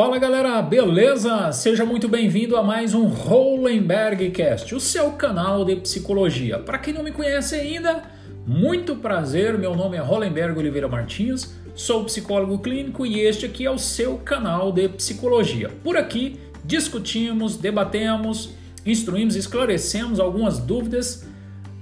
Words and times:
Fala 0.00 0.18
galera, 0.18 0.62
beleza? 0.62 1.52
Seja 1.52 1.84
muito 1.84 2.08
bem-vindo 2.08 2.56
a 2.56 2.62
mais 2.62 2.94
um 2.94 3.04
Hollenberg 3.04 4.30
Cast, 4.30 4.74
o 4.74 4.80
seu 4.80 5.12
canal 5.12 5.62
de 5.62 5.76
psicologia. 5.76 6.58
Para 6.58 6.78
quem 6.78 6.94
não 6.94 7.02
me 7.02 7.12
conhece 7.12 7.54
ainda, 7.54 8.04
muito 8.46 8.96
prazer, 8.96 9.58
meu 9.58 9.76
nome 9.76 9.98
é 9.98 10.00
Hollenberg 10.00 10.58
Oliveira 10.58 10.88
Martins, 10.88 11.54
sou 11.74 12.02
psicólogo 12.06 12.60
clínico 12.60 13.04
e 13.04 13.20
este 13.20 13.44
aqui 13.44 13.66
é 13.66 13.70
o 13.70 13.76
seu 13.76 14.16
canal 14.16 14.72
de 14.72 14.88
psicologia. 14.88 15.68
Por 15.84 15.98
aqui 15.98 16.40
discutimos, 16.64 17.58
debatemos, 17.58 18.54
instruímos, 18.86 19.36
esclarecemos 19.36 20.18
algumas 20.18 20.58
dúvidas 20.58 21.26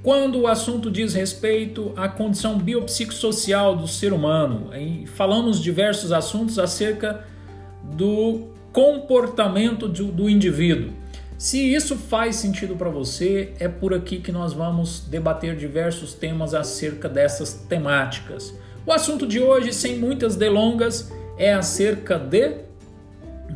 quando 0.02 0.40
o 0.40 0.48
assunto 0.48 0.90
diz 0.90 1.14
respeito 1.14 1.92
à 1.96 2.08
condição 2.08 2.58
biopsicossocial 2.58 3.76
do 3.76 3.86
ser 3.86 4.12
humano. 4.12 4.70
Falamos 5.14 5.62
diversos 5.62 6.10
assuntos 6.10 6.58
acerca 6.58 7.37
do 7.82 8.48
comportamento 8.72 9.88
do, 9.88 10.06
do 10.06 10.28
indivíduo. 10.28 10.92
Se 11.38 11.72
isso 11.72 11.96
faz 11.96 12.36
sentido 12.36 12.74
para 12.74 12.90
você, 12.90 13.52
é 13.60 13.68
por 13.68 13.94
aqui 13.94 14.18
que 14.18 14.32
nós 14.32 14.52
vamos 14.52 15.00
debater 15.08 15.56
diversos 15.56 16.12
temas 16.12 16.52
acerca 16.52 17.08
dessas 17.08 17.54
temáticas. 17.54 18.52
O 18.84 18.92
assunto 18.92 19.26
de 19.26 19.38
hoje, 19.38 19.72
sem 19.72 19.98
muitas 19.98 20.34
delongas, 20.34 21.12
é 21.36 21.54
acerca 21.54 22.18
de 22.18 22.56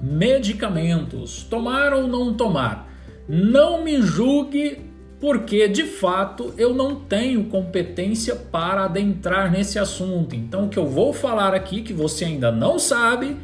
medicamentos. 0.01 1.43
Tomar 1.45 1.93
ou 1.93 2.07
não 2.07 2.35
tomar? 2.35 2.89
Não 3.29 3.83
me 3.83 4.01
julgue, 4.01 4.81
porque 5.21 5.67
de 5.67 5.85
fato 5.85 6.55
eu 6.57 6.73
não 6.75 6.95
tenho 6.95 7.45
competência 7.45 8.37
para 8.37 8.85
adentrar 8.85 9.51
nesse 9.51 9.79
assunto. 9.79 10.37
Então, 10.37 10.67
o 10.67 10.69
que 10.69 10.79
eu 10.79 10.87
vou 10.87 11.13
falar 11.13 11.55
aqui, 11.55 11.83
que 11.83 11.93
você 11.93 12.27
ainda 12.27 12.53
não 12.53 12.79
sabe, 12.79 13.37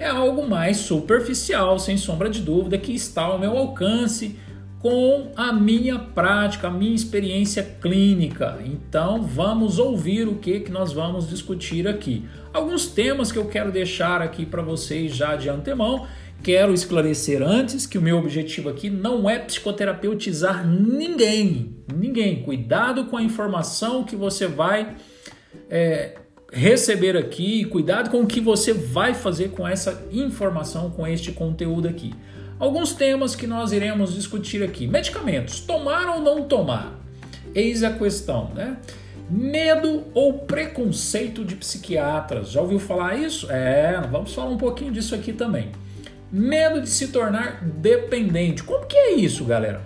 é 0.00 0.08
algo 0.08 0.48
mais 0.48 0.78
superficial, 0.78 1.78
sem 1.78 1.98
sombra 1.98 2.30
de 2.30 2.40
dúvida, 2.40 2.78
que 2.78 2.94
está 2.94 3.22
ao 3.22 3.38
meu 3.38 3.56
alcance 3.56 4.34
com 4.78 5.30
a 5.36 5.52
minha 5.52 5.98
prática, 5.98 6.68
a 6.68 6.70
minha 6.70 6.94
experiência 6.94 7.62
clínica. 7.62 8.58
Então, 8.64 9.20
vamos 9.20 9.78
ouvir 9.78 10.26
o 10.26 10.36
que, 10.36 10.60
que 10.60 10.72
nós 10.72 10.90
vamos 10.90 11.28
discutir 11.28 11.86
aqui. 11.86 12.24
Alguns 12.50 12.86
temas 12.86 13.30
que 13.30 13.38
eu 13.38 13.44
quero 13.44 13.70
deixar 13.70 14.22
aqui 14.22 14.46
para 14.46 14.62
vocês 14.62 15.14
já 15.14 15.36
de 15.36 15.50
antemão. 15.50 16.06
Quero 16.42 16.72
esclarecer 16.72 17.42
antes 17.42 17.84
que 17.84 17.98
o 17.98 18.02
meu 18.02 18.16
objetivo 18.16 18.70
aqui 18.70 18.88
não 18.88 19.28
é 19.28 19.38
psicoterapeutizar 19.38 20.66
ninguém. 20.66 21.76
Ninguém. 21.94 22.42
Cuidado 22.42 23.04
com 23.04 23.18
a 23.18 23.22
informação 23.22 24.02
que 24.02 24.16
você 24.16 24.46
vai 24.46 24.96
é, 25.68 26.19
receber 26.52 27.16
aqui, 27.16 27.64
cuidado 27.64 28.10
com 28.10 28.20
o 28.20 28.26
que 28.26 28.40
você 28.40 28.72
vai 28.72 29.14
fazer 29.14 29.50
com 29.50 29.66
essa 29.66 30.06
informação, 30.12 30.90
com 30.90 31.06
este 31.06 31.32
conteúdo 31.32 31.88
aqui. 31.88 32.12
Alguns 32.58 32.92
temas 32.92 33.34
que 33.34 33.46
nós 33.46 33.72
iremos 33.72 34.14
discutir 34.14 34.62
aqui: 34.62 34.86
medicamentos, 34.86 35.60
tomar 35.60 36.08
ou 36.14 36.20
não 36.20 36.44
tomar? 36.44 36.98
Eis 37.54 37.82
a 37.82 37.90
questão, 37.90 38.50
né? 38.54 38.76
Medo 39.30 40.04
ou 40.12 40.40
preconceito 40.40 41.44
de 41.44 41.54
psiquiatras. 41.54 42.50
Já 42.50 42.60
ouviu 42.60 42.78
falar 42.78 43.16
isso? 43.16 43.50
É, 43.50 44.00
vamos 44.10 44.34
falar 44.34 44.50
um 44.50 44.58
pouquinho 44.58 44.92
disso 44.92 45.14
aqui 45.14 45.32
também. 45.32 45.70
Medo 46.32 46.80
de 46.80 46.88
se 46.88 47.08
tornar 47.08 47.64
dependente. 47.64 48.62
Como 48.62 48.86
que 48.86 48.96
é 48.96 49.14
isso, 49.14 49.44
galera? 49.44 49.82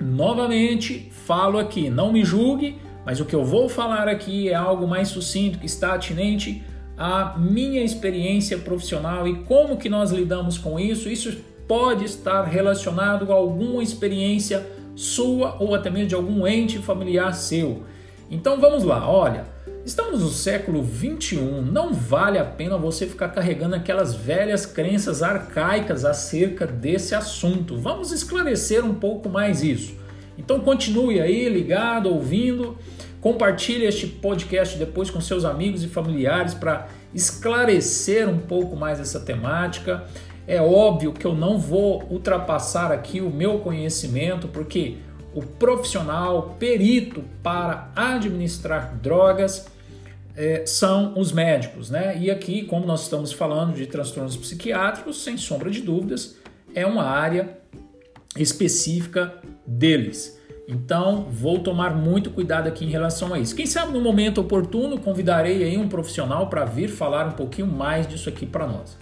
Novamente, 0.00 1.10
falo 1.26 1.58
aqui, 1.58 1.88
não 1.88 2.12
me 2.12 2.24
julgue, 2.24 2.78
mas 3.06 3.20
o 3.20 3.24
que 3.24 3.36
eu 3.36 3.44
vou 3.44 3.68
falar 3.68 4.08
aqui 4.08 4.48
é 4.48 4.54
algo 4.56 4.84
mais 4.84 5.06
sucinto 5.06 5.60
que 5.60 5.66
está 5.66 5.94
atinente 5.94 6.64
à 6.98 7.38
minha 7.38 7.84
experiência 7.84 8.58
profissional 8.58 9.28
e 9.28 9.44
como 9.44 9.76
que 9.76 9.88
nós 9.88 10.10
lidamos 10.10 10.58
com 10.58 10.76
isso. 10.76 11.08
Isso 11.08 11.38
pode 11.68 12.04
estar 12.04 12.42
relacionado 12.42 13.30
a 13.30 13.36
alguma 13.36 13.80
experiência 13.80 14.66
sua 14.96 15.56
ou 15.60 15.72
até 15.72 15.88
mesmo 15.88 16.08
de 16.08 16.14
algum 16.16 16.44
ente 16.48 16.78
familiar 16.78 17.32
seu. 17.32 17.84
Então 18.28 18.60
vamos 18.60 18.82
lá, 18.82 19.08
olha, 19.08 19.44
estamos 19.84 20.20
no 20.20 20.28
século 20.28 20.82
21, 20.82 21.62
não 21.62 21.94
vale 21.94 22.40
a 22.40 22.44
pena 22.44 22.76
você 22.76 23.06
ficar 23.06 23.28
carregando 23.28 23.76
aquelas 23.76 24.16
velhas 24.16 24.66
crenças 24.66 25.22
arcaicas 25.22 26.04
acerca 26.04 26.66
desse 26.66 27.14
assunto. 27.14 27.78
Vamos 27.78 28.10
esclarecer 28.10 28.84
um 28.84 28.94
pouco 28.94 29.28
mais 29.28 29.62
isso. 29.62 29.94
Então 30.46 30.60
continue 30.60 31.20
aí 31.20 31.46
ligado, 31.50 32.08
ouvindo 32.08 32.78
Compartilhe 33.26 33.86
este 33.86 34.06
podcast 34.06 34.78
depois 34.78 35.10
com 35.10 35.20
seus 35.20 35.44
amigos 35.44 35.82
e 35.82 35.88
familiares 35.88 36.54
para 36.54 36.86
esclarecer 37.12 38.28
um 38.28 38.38
pouco 38.38 38.76
mais 38.76 39.00
essa 39.00 39.18
temática. 39.18 40.04
É 40.46 40.62
óbvio 40.62 41.12
que 41.12 41.26
eu 41.26 41.34
não 41.34 41.58
vou 41.58 42.04
ultrapassar 42.08 42.92
aqui 42.92 43.20
o 43.20 43.28
meu 43.28 43.58
conhecimento, 43.58 44.46
porque 44.46 44.98
o 45.34 45.42
profissional 45.42 46.54
perito 46.56 47.24
para 47.42 47.90
administrar 47.96 48.94
drogas 49.02 49.66
é, 50.36 50.64
são 50.64 51.18
os 51.18 51.32
médicos, 51.32 51.90
né? 51.90 52.16
E 52.16 52.30
aqui, 52.30 52.62
como 52.62 52.86
nós 52.86 53.02
estamos 53.02 53.32
falando 53.32 53.74
de 53.74 53.86
transtornos 53.86 54.36
psiquiátricos, 54.36 55.24
sem 55.24 55.36
sombra 55.36 55.68
de 55.68 55.80
dúvidas, 55.80 56.36
é 56.76 56.86
uma 56.86 57.02
área 57.02 57.58
específica 58.38 59.34
deles. 59.66 60.36
Então, 60.68 61.28
vou 61.30 61.60
tomar 61.60 61.94
muito 61.94 62.30
cuidado 62.30 62.66
aqui 62.66 62.84
em 62.84 62.90
relação 62.90 63.32
a 63.32 63.38
isso. 63.38 63.54
Quem 63.54 63.66
sabe 63.66 63.92
no 63.92 64.00
momento 64.00 64.40
oportuno 64.40 64.98
convidarei 64.98 65.62
aí 65.62 65.78
um 65.78 65.88
profissional 65.88 66.48
para 66.48 66.64
vir 66.64 66.88
falar 66.88 67.28
um 67.28 67.32
pouquinho 67.32 67.68
mais 67.68 68.06
disso 68.06 68.28
aqui 68.28 68.44
para 68.44 68.66
nós. 68.66 68.98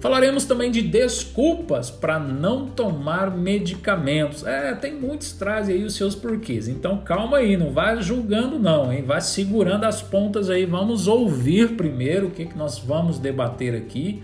Falaremos 0.00 0.44
também 0.44 0.70
de 0.70 0.82
desculpas 0.82 1.90
para 1.90 2.18
não 2.18 2.66
tomar 2.66 3.30
medicamentos. 3.30 4.44
É, 4.44 4.74
tem 4.74 4.92
muitos 4.94 5.32
trazem 5.32 5.76
aí 5.76 5.84
os 5.84 5.94
seus 5.94 6.14
porquês. 6.14 6.66
Então 6.66 6.98
calma 6.98 7.38
aí, 7.38 7.56
não 7.56 7.70
vai 7.70 8.02
julgando 8.02 8.58
não, 8.58 8.92
hein? 8.92 9.02
Vai 9.02 9.20
segurando 9.20 9.84
as 9.84 10.02
pontas 10.02 10.50
aí. 10.50 10.66
Vamos 10.66 11.06
ouvir 11.06 11.76
primeiro 11.76 12.26
o 12.26 12.30
que, 12.30 12.46
que 12.46 12.58
nós 12.58 12.78
vamos 12.78 13.18
debater 13.18 13.74
aqui 13.74 14.22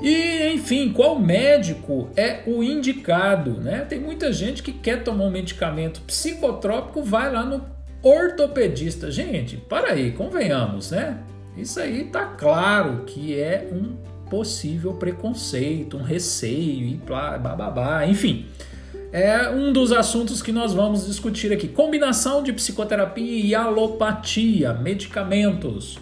e, 0.00 0.52
enfim, 0.54 0.92
qual 0.92 1.18
médico 1.18 2.08
é 2.16 2.40
o 2.46 2.62
indicado? 2.62 3.52
Né? 3.60 3.84
Tem 3.88 4.00
muita 4.00 4.32
gente 4.32 4.62
que 4.62 4.72
quer 4.72 5.04
tomar 5.04 5.24
um 5.24 5.30
medicamento 5.30 6.00
psicotrópico, 6.02 7.02
vai 7.02 7.30
lá 7.30 7.44
no 7.44 7.64
ortopedista. 8.02 9.10
Gente, 9.10 9.56
para 9.56 9.92
aí, 9.92 10.12
convenhamos, 10.12 10.90
né? 10.90 11.18
Isso 11.56 11.78
aí 11.78 12.04
tá 12.04 12.24
claro 12.24 13.04
que 13.04 13.38
é 13.38 13.68
um 13.70 13.94
possível 14.30 14.94
preconceito, 14.94 15.98
um 15.98 16.02
receio 16.02 16.86
e 16.86 16.94
blá, 16.94 17.36
babá, 17.36 18.06
enfim. 18.06 18.46
É 19.12 19.50
um 19.50 19.72
dos 19.72 19.92
assuntos 19.92 20.40
que 20.40 20.52
nós 20.52 20.72
vamos 20.72 21.06
discutir 21.06 21.52
aqui. 21.52 21.66
Combinação 21.68 22.42
de 22.42 22.52
psicoterapia 22.52 23.44
e 23.44 23.54
alopatia, 23.54 24.72
medicamentos 24.72 25.98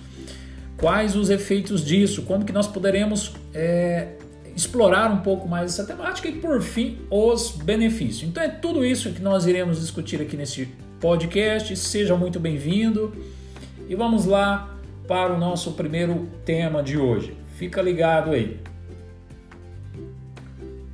quais 0.79 1.17
os 1.17 1.29
efeitos 1.29 1.85
disso, 1.85 2.23
como 2.23 2.45
que 2.45 2.53
nós 2.53 2.67
poderemos 2.67 3.35
é, 3.53 4.13
explorar 4.57 5.11
um 5.11 5.19
pouco 5.19 5.47
mais 5.47 5.73
essa 5.73 5.85
temática 5.85 6.29
e, 6.29 6.33
por 6.33 6.63
fim, 6.63 6.99
os 7.11 7.51
benefícios. 7.51 8.29
Então 8.29 8.43
é 8.43 8.49
tudo 8.49 8.85
isso 8.85 9.13
que 9.13 9.21
nós 9.21 9.47
iremos 9.47 9.81
discutir 9.81 10.23
aqui 10.23 10.37
nesse 10.37 10.69
podcast. 11.01 11.77
Seja 11.77 12.17
muito 12.17 12.39
bem-vindo 12.39 13.13
e 13.89 13.95
vamos 13.95 14.25
lá 14.25 14.75
para 15.07 15.35
o 15.35 15.39
nosso 15.39 15.73
primeiro 15.73 16.29
tema 16.45 16.83
de 16.83 16.97
hoje. 16.97 17.37
Fica 17.57 17.83
ligado 17.83 18.31
aí. 18.31 18.61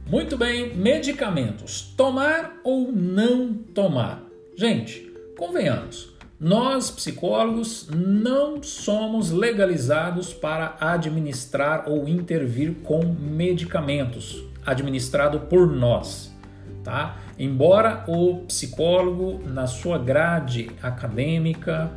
Muito 0.06 0.36
bem, 0.36 0.74
medicamentos. 0.74 1.92
Tomar 1.96 2.60
ou 2.64 2.90
não 2.92 3.52
tomar? 3.52 4.22
Gente, 4.56 5.10
convenhamos. 5.36 6.13
Nós, 6.38 6.90
psicólogos, 6.90 7.88
não 7.94 8.62
somos 8.62 9.30
legalizados 9.30 10.32
para 10.32 10.76
administrar 10.80 11.84
ou 11.88 12.08
intervir 12.08 12.74
com 12.82 13.04
medicamentos 13.04 14.44
administrado 14.64 15.40
por 15.40 15.66
nós, 15.66 16.34
tá? 16.82 17.18
Embora 17.38 18.04
o 18.08 18.38
psicólogo, 18.46 19.40
na 19.46 19.66
sua 19.66 19.98
grade 19.98 20.70
acadêmica, 20.82 21.90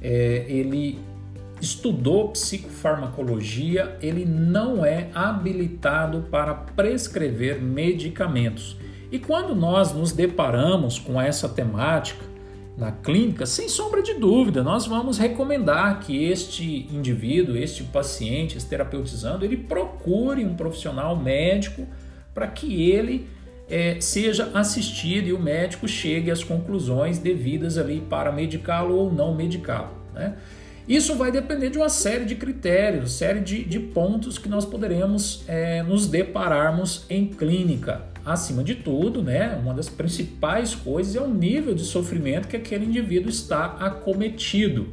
é, 0.00 0.44
ele 0.48 0.98
estudou 1.60 2.28
psicofarmacologia, 2.30 3.96
ele 4.02 4.24
não 4.24 4.84
é 4.84 5.08
habilitado 5.14 6.26
para 6.30 6.54
prescrever 6.54 7.62
medicamentos. 7.62 8.76
E 9.12 9.18
quando 9.18 9.54
nós 9.54 9.92
nos 9.92 10.10
deparamos 10.10 10.98
com 10.98 11.20
essa 11.20 11.48
temática, 11.48 12.24
na 12.76 12.90
clínica, 12.90 13.44
sem 13.44 13.68
sombra 13.68 14.02
de 14.02 14.14
dúvida, 14.14 14.62
nós 14.62 14.86
vamos 14.86 15.18
recomendar 15.18 16.00
que 16.00 16.24
este 16.24 16.88
indivíduo, 16.90 17.56
este 17.56 17.84
paciente, 17.84 18.56
esse 18.56 18.66
terapeutizando, 18.66 19.44
ele 19.44 19.56
procure 19.56 20.44
um 20.44 20.54
profissional 20.54 21.14
médico 21.16 21.86
para 22.34 22.46
que 22.46 22.90
ele 22.90 23.28
é, 23.68 24.00
seja 24.00 24.50
assistido 24.54 25.28
e 25.28 25.32
o 25.32 25.40
médico 25.40 25.86
chegue 25.86 26.30
às 26.30 26.42
conclusões 26.42 27.18
devidas 27.18 27.76
ali 27.76 28.00
para 28.00 28.32
medicá-lo 28.32 28.96
ou 28.96 29.12
não 29.12 29.34
medicá-lo. 29.34 29.90
Né? 30.14 30.34
Isso 30.88 31.14
vai 31.14 31.30
depender 31.30 31.70
de 31.70 31.78
uma 31.78 31.88
série 31.88 32.24
de 32.24 32.34
critérios, 32.34 33.12
série 33.12 33.40
de, 33.40 33.64
de 33.64 33.78
pontos 33.78 34.38
que 34.38 34.48
nós 34.48 34.64
poderemos 34.64 35.44
é, 35.46 35.82
nos 35.82 36.06
depararmos 36.06 37.04
em 37.08 37.26
clínica. 37.26 38.11
Acima 38.24 38.62
de 38.62 38.76
tudo, 38.76 39.20
né, 39.22 39.58
uma 39.60 39.74
das 39.74 39.88
principais 39.88 40.74
coisas 40.74 41.16
é 41.16 41.20
o 41.20 41.28
nível 41.28 41.74
de 41.74 41.82
sofrimento 41.82 42.46
que 42.46 42.56
aquele 42.56 42.84
indivíduo 42.84 43.28
está 43.28 43.76
acometido. 43.80 44.88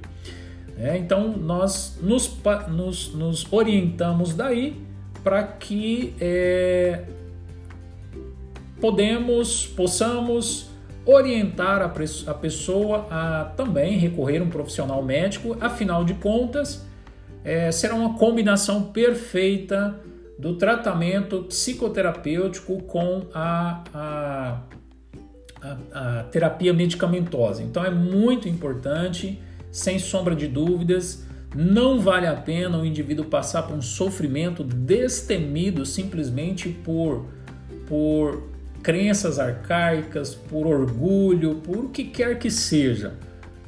É, 0.77 0.97
então, 0.97 1.37
nós 1.37 1.99
nos, 2.01 2.37
nos, 2.69 3.13
nos 3.13 3.45
orientamos 3.51 4.33
daí 4.33 4.81
para 5.23 5.43
que 5.43 6.15
é, 6.19 7.03
podemos, 8.79 9.67
possamos 9.67 10.69
orientar 11.05 11.81
a, 11.81 12.33
pessoa 12.33 13.07
a 13.09 13.45
também 13.57 13.97
recorrer 13.97 14.39
a 14.39 14.43
um 14.43 14.49
profissional 14.49 15.03
médico, 15.03 15.57
afinal 15.59 16.05
de 16.05 16.13
contas, 16.15 16.85
é, 17.43 17.71
será 17.71 17.95
uma 17.95 18.17
combinação 18.17 18.83
perfeita 18.83 19.99
do 20.39 20.55
tratamento 20.55 21.43
psicoterapêutico 21.43 22.81
com 22.83 23.27
a, 23.33 23.83
a, 23.93 24.61
a, 25.61 26.19
a 26.19 26.23
terapia 26.23 26.73
medicamentosa. 26.73 27.61
Então 27.61 27.83
é 27.83 27.89
muito 27.89 28.47
importante, 28.47 29.37
sem 29.69 29.99
sombra 29.99 30.33
de 30.33 30.47
dúvidas, 30.47 31.25
não 31.53 31.99
vale 31.99 32.25
a 32.25 32.35
pena 32.35 32.77
o 32.77 32.85
indivíduo 32.85 33.25
passar 33.25 33.63
por 33.63 33.75
um 33.75 33.81
sofrimento 33.81 34.63
destemido 34.63 35.85
simplesmente 35.85 36.69
por, 36.69 37.25
por 37.85 38.49
crenças 38.81 39.39
arcaicas, 39.39 40.33
por 40.33 40.65
orgulho, 40.65 41.55
por 41.55 41.79
o 41.79 41.89
que 41.89 42.05
quer 42.05 42.39
que 42.39 42.49
seja. 42.49 43.15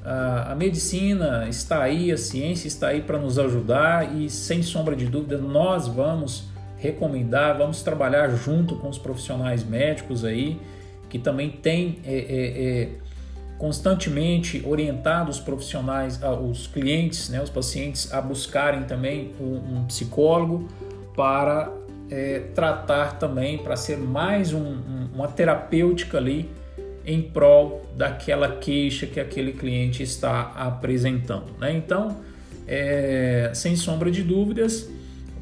A, 0.06 0.54
a 0.54 0.56
medicina 0.56 1.50
está 1.50 1.84
aí, 1.84 2.14
a 2.14 2.18
ciência 2.18 2.70
está 2.70 2.88
aí 2.88 3.02
para 3.02 3.20
nos 3.20 3.38
ajudar 3.38 4.16
e, 4.16 4.30
sem 4.30 4.64
sombra 4.64 4.96
de 4.96 5.06
dúvida, 5.08 5.38
nós 5.38 5.90
vamos 5.90 6.50
recomendar, 6.81 7.56
vamos 7.57 7.83
trabalhar 7.83 8.28
junto 8.30 8.75
com 8.75 8.89
os 8.89 8.98
profissionais 8.98 9.63
médicos 9.63 10.25
aí, 10.25 10.60
que 11.07 11.19
também 11.19 11.51
têm 11.51 12.00
é, 12.04 12.13
é, 12.13 12.81
é, 12.81 12.89
constantemente 13.60 14.63
orientado 14.66 15.30
os 15.30 15.39
profissionais, 15.39 16.19
os 16.50 16.66
clientes, 16.66 17.30
né, 17.30 17.42
os 17.42 17.51
pacientes 17.51 18.12
a 18.12 18.19
buscarem 18.19 18.83
também 18.83 19.31
um, 19.39 19.78
um 19.78 19.86
psicólogo 19.86 20.68
para 21.16 21.72
é, 22.10 22.39
tratar 22.56 23.19
também, 23.19 23.60
para 23.60 23.75
ser 23.75 23.98
mais 23.98 24.51
um, 24.51 24.60
um, 24.60 25.10
uma 25.13 25.27
terapêutica 25.27 26.18
ali 26.18 26.50
em 27.06 27.22
prol 27.22 27.86
daquela 27.95 28.56
queixa 28.56 29.06
que 29.06 29.19
aquele 29.19 29.54
cliente 29.54 30.01
está 30.01 30.51
apresentando. 30.56 31.51
Né? 31.60 31.74
Então, 31.74 32.18
é, 32.68 33.51
sem 33.54 33.75
sombra 33.75 34.10
de 34.10 34.24
dúvidas, 34.24 34.89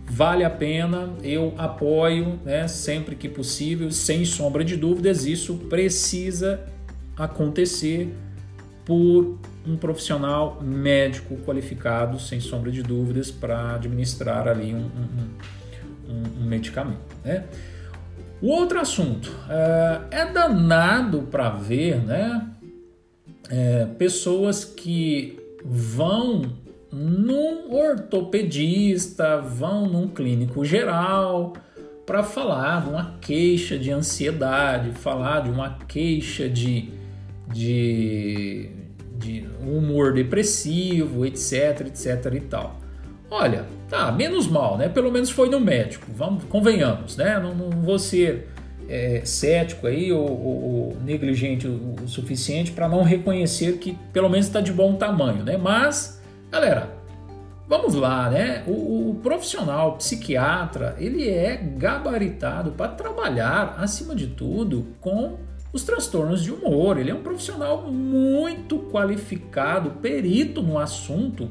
vale 0.09 0.43
a 0.43 0.49
pena, 0.49 1.13
eu 1.23 1.53
apoio 1.57 2.39
né, 2.43 2.67
sempre 2.67 3.15
que 3.15 3.29
possível, 3.29 3.91
sem 3.91 4.25
sombra 4.25 4.63
de 4.63 4.75
dúvidas, 4.75 5.25
isso 5.25 5.55
precisa 5.69 6.61
acontecer 7.15 8.13
por 8.85 9.37
um 9.67 9.77
profissional 9.77 10.59
médico 10.61 11.37
qualificado, 11.45 12.19
sem 12.19 12.39
sombra 12.39 12.71
de 12.71 12.81
dúvidas, 12.81 13.29
para 13.29 13.75
administrar 13.75 14.47
ali 14.47 14.73
um, 14.73 14.79
um 14.79 15.29
um, 16.09 16.41
um 16.41 16.45
medicamento. 16.45 17.15
Né? 17.23 17.45
O 18.41 18.47
outro 18.47 18.79
assunto 18.79 19.31
é, 19.49 20.21
é 20.21 20.25
danado 20.25 21.23
para 21.23 21.49
ver 21.49 21.99
né, 21.99 22.49
é, 23.49 23.85
pessoas 23.97 24.65
que 24.65 25.37
vão 25.63 26.41
num 26.91 27.73
ortopedista, 27.73 29.39
vão 29.39 29.87
num 29.87 30.07
clínico 30.07 30.65
geral 30.65 31.53
para 32.05 32.23
falar 32.23 32.83
de 32.83 32.89
uma 32.89 33.15
queixa 33.21 33.77
de 33.77 33.91
ansiedade, 33.91 34.91
falar 34.91 35.41
de 35.41 35.51
uma 35.51 35.77
queixa 35.87 36.49
de, 36.49 36.89
de, 37.47 38.69
de 39.17 39.45
humor 39.61 40.13
depressivo, 40.13 41.25
etc, 41.25 41.81
etc 41.87 42.33
e 42.33 42.41
tal. 42.41 42.79
Olha, 43.29 43.65
tá, 43.87 44.11
menos 44.11 44.47
mal, 44.47 44.75
né? 44.75 44.89
Pelo 44.89 45.11
menos 45.11 45.29
foi 45.29 45.49
no 45.49 45.59
médico, 45.59 46.07
vamos, 46.15 46.45
convenhamos, 46.45 47.15
né? 47.15 47.39
Não, 47.39 47.53
não 47.53 47.69
vou 47.69 47.99
ser 47.99 48.47
é, 48.87 49.21
cético 49.23 49.85
aí 49.85 50.11
ou, 50.11 50.27
ou, 50.27 50.63
ou 50.63 50.97
negligente 51.05 51.67
o, 51.67 51.95
o 52.03 52.07
suficiente 52.07 52.71
para 52.71 52.89
não 52.89 53.03
reconhecer 53.03 53.77
que 53.77 53.95
pelo 54.11 54.29
menos 54.29 54.47
está 54.47 54.59
de 54.59 54.73
bom 54.73 54.95
tamanho, 54.95 55.43
né? 55.43 55.57
Mas, 55.57 56.18
galera, 56.51 56.95
vamos 57.67 57.95
lá, 57.95 58.29
né? 58.29 58.63
O, 58.67 59.11
o 59.11 59.19
profissional 59.21 59.97
psiquiatra 59.97 60.95
ele 60.99 61.29
é 61.29 61.55
gabaritado 61.55 62.71
para 62.71 62.89
trabalhar, 62.89 63.75
acima 63.77 64.15
de 64.15 64.27
tudo, 64.27 64.87
com 64.99 65.37
os 65.71 65.83
transtornos 65.83 66.43
de 66.43 66.51
humor. 66.51 66.97
Ele 66.97 67.11
é 67.11 67.15
um 67.15 67.21
profissional 67.21 67.83
muito 67.83 68.79
qualificado, 68.91 69.91
perito 70.01 70.61
no 70.61 70.79
assunto 70.79 71.49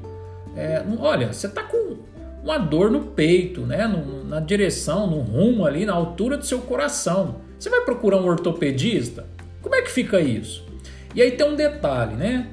é, 0.59 0.83
olha, 0.99 1.33
você 1.33 1.47
está 1.47 1.63
com 1.63 1.99
uma 2.43 2.59
dor 2.59 2.91
no 2.91 3.01
peito, 3.01 3.61
né? 3.61 3.87
No, 3.87 4.25
na 4.25 4.41
direção, 4.41 5.07
no 5.07 5.21
rumo 5.21 5.65
ali, 5.65 5.87
na 5.87 5.93
altura 5.93 6.37
do 6.37 6.45
seu 6.45 6.59
coração. 6.61 7.37
Você 7.57 7.71
vai 7.71 7.83
procurar 7.83 8.17
um 8.17 8.27
ortopedista? 8.27 9.25
Como 9.63 9.75
é 9.77 9.83
que 9.83 9.91
fica 9.91 10.21
isso? 10.21 10.67
E 11.15 11.23
aí 11.23 11.31
tem 11.31 11.47
um 11.47 11.55
detalhe, 11.55 12.15
né? 12.15 12.49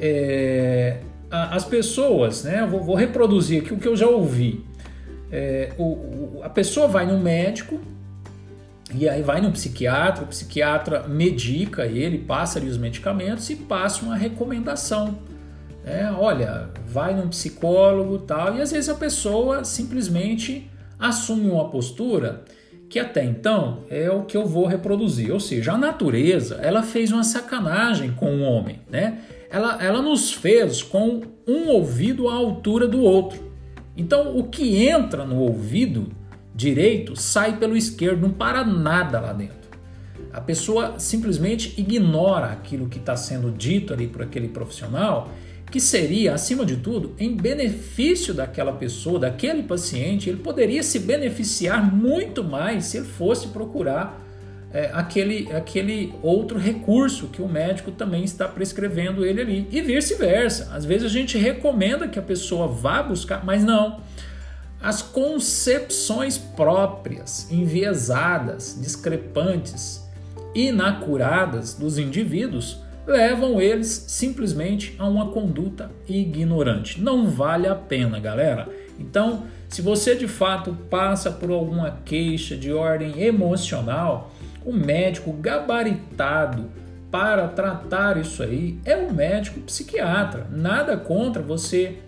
É, 0.00 0.98
as 1.32 1.64
pessoas, 1.64 2.44
né? 2.44 2.66
Vou, 2.70 2.82
vou, 2.82 2.94
reproduzir 2.94 3.62
aqui 3.62 3.72
o 3.72 3.78
que 3.78 3.88
eu 3.88 3.96
já 3.96 4.06
ouvi. 4.06 4.64
É, 5.30 5.72
o, 5.78 5.84
o, 5.84 6.40
a 6.42 6.50
pessoa 6.50 6.86
vai 6.86 7.06
no 7.06 7.18
médico 7.18 7.80
e 8.94 9.08
aí 9.08 9.22
vai 9.22 9.40
no 9.40 9.50
psiquiatra, 9.50 10.24
o 10.24 10.26
psiquiatra 10.26 11.08
medica 11.08 11.86
ele, 11.86 12.18
passa-lhe 12.18 12.68
os 12.68 12.76
medicamentos 12.76 13.48
e 13.48 13.56
passa 13.56 14.04
uma 14.04 14.14
recomendação. 14.14 15.18
É, 15.84 16.10
olha, 16.10 16.68
vai 16.86 17.14
num 17.14 17.28
psicólogo 17.28 18.18
tal, 18.18 18.56
e 18.56 18.60
às 18.60 18.70
vezes 18.70 18.90
a 18.90 18.94
pessoa 18.94 19.64
simplesmente 19.64 20.70
assume 20.98 21.50
uma 21.50 21.68
postura 21.70 22.44
que 22.88 22.98
até 22.98 23.24
então 23.24 23.78
é 23.88 24.10
o 24.10 24.24
que 24.24 24.36
eu 24.36 24.46
vou 24.46 24.66
reproduzir, 24.66 25.32
ou 25.32 25.40
seja, 25.40 25.72
a 25.72 25.78
natureza 25.78 26.56
ela 26.62 26.82
fez 26.82 27.10
uma 27.10 27.24
sacanagem 27.24 28.12
com 28.12 28.36
o 28.36 28.42
homem, 28.42 28.80
né? 28.90 29.18
Ela, 29.52 29.76
ela 29.84 30.00
nos 30.00 30.32
fez 30.32 30.82
com 30.82 31.20
um 31.46 31.68
ouvido 31.68 32.28
à 32.28 32.34
altura 32.34 32.88
do 32.88 33.02
outro. 33.02 33.52
Então 33.94 34.36
o 34.36 34.44
que 34.44 34.84
entra 34.86 35.26
no 35.26 35.36
ouvido 35.36 36.10
direito 36.54 37.14
sai 37.14 37.58
pelo 37.58 37.76
esquerdo, 37.76 38.22
não 38.22 38.30
para 38.30 38.64
nada 38.64 39.20
lá 39.20 39.34
dentro. 39.34 39.70
A 40.32 40.40
pessoa 40.40 40.98
simplesmente 40.98 41.78
ignora 41.78 42.46
aquilo 42.46 42.88
que 42.88 42.96
está 42.96 43.14
sendo 43.14 43.50
dito 43.50 43.92
ali 43.92 44.08
por 44.08 44.22
aquele 44.22 44.48
profissional 44.48 45.30
que 45.70 45.80
seria, 45.80 46.34
acima 46.34 46.66
de 46.66 46.76
tudo, 46.76 47.14
em 47.18 47.34
benefício 47.34 48.34
daquela 48.34 48.72
pessoa, 48.72 49.18
daquele 49.18 49.62
paciente, 49.62 50.28
ele 50.28 50.38
poderia 50.38 50.82
se 50.82 50.98
beneficiar 50.98 51.94
muito 51.94 52.44
mais 52.44 52.86
se 52.86 52.98
ele 52.98 53.06
fosse 53.06 53.48
procurar 53.48 54.21
é, 54.72 54.90
aquele, 54.92 55.52
aquele 55.52 56.14
outro 56.22 56.58
recurso 56.58 57.28
que 57.28 57.42
o 57.42 57.48
médico 57.48 57.90
também 57.90 58.24
está 58.24 58.48
prescrevendo 58.48 59.24
ele 59.24 59.40
ali. 59.40 59.68
E 59.70 59.80
vice-versa. 59.82 60.70
Às 60.72 60.84
vezes 60.84 61.06
a 61.06 61.10
gente 61.10 61.36
recomenda 61.36 62.08
que 62.08 62.18
a 62.18 62.22
pessoa 62.22 62.66
vá 62.66 63.02
buscar, 63.02 63.44
mas 63.44 63.62
não. 63.62 64.00
As 64.80 65.02
concepções 65.02 66.38
próprias, 66.38 67.46
enviesadas, 67.52 68.78
discrepantes, 68.80 70.02
inacuradas 70.54 71.74
dos 71.74 71.98
indivíduos 71.98 72.78
levam 73.06 73.60
eles 73.60 74.04
simplesmente 74.08 74.94
a 74.98 75.06
uma 75.08 75.28
conduta 75.28 75.90
ignorante. 76.08 77.00
Não 77.00 77.28
vale 77.28 77.66
a 77.66 77.74
pena, 77.74 78.18
galera. 78.18 78.68
Então, 78.98 79.44
se 79.68 79.82
você 79.82 80.14
de 80.14 80.28
fato 80.28 80.76
passa 80.90 81.30
por 81.30 81.50
alguma 81.50 81.98
queixa 82.04 82.56
de 82.56 82.72
ordem 82.72 83.22
emocional, 83.22 84.32
o 84.64 84.72
médico 84.72 85.32
gabaritado 85.32 86.70
para 87.10 87.46
tratar 87.48 88.16
isso 88.16 88.42
aí 88.42 88.78
é 88.84 88.96
o 88.96 89.12
médico 89.12 89.60
psiquiatra. 89.60 90.46
Nada 90.50 90.96
contra 90.96 91.42
você 91.42 91.98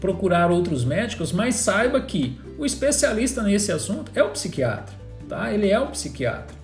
procurar 0.00 0.50
outros 0.50 0.84
médicos, 0.84 1.32
mas 1.32 1.56
saiba 1.56 2.00
que 2.00 2.38
o 2.56 2.64
especialista 2.64 3.42
nesse 3.42 3.72
assunto 3.72 4.10
é 4.14 4.22
o 4.22 4.30
psiquiatra, 4.30 4.94
tá? 5.28 5.52
Ele 5.52 5.68
é 5.68 5.78
o 5.78 5.88
psiquiatra. 5.88 6.60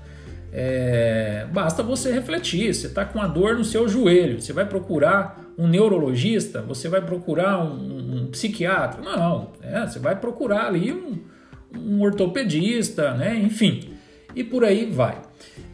É, 0.52 1.46
basta 1.52 1.82
você 1.82 2.10
refletir. 2.12 2.72
Você 2.72 2.86
está 2.86 3.04
com 3.04 3.20
a 3.20 3.26
dor 3.26 3.56
no 3.56 3.64
seu 3.64 3.88
joelho, 3.88 4.40
você 4.40 4.52
vai 4.52 4.64
procurar 4.64 5.44
um 5.58 5.66
neurologista, 5.66 6.62
você 6.62 6.88
vai 6.88 7.00
procurar 7.00 7.58
um, 7.58 8.22
um 8.22 8.26
psiquiatra? 8.28 9.02
Não, 9.02 9.52
é, 9.62 9.86
você 9.86 9.98
vai 9.98 10.16
procurar 10.16 10.66
ali 10.66 10.92
um, 10.92 11.18
um 11.76 12.00
ortopedista, 12.00 13.12
né? 13.14 13.36
enfim, 13.36 13.95
e 14.36 14.44
por 14.44 14.62
aí 14.62 14.84
vai. 14.84 15.18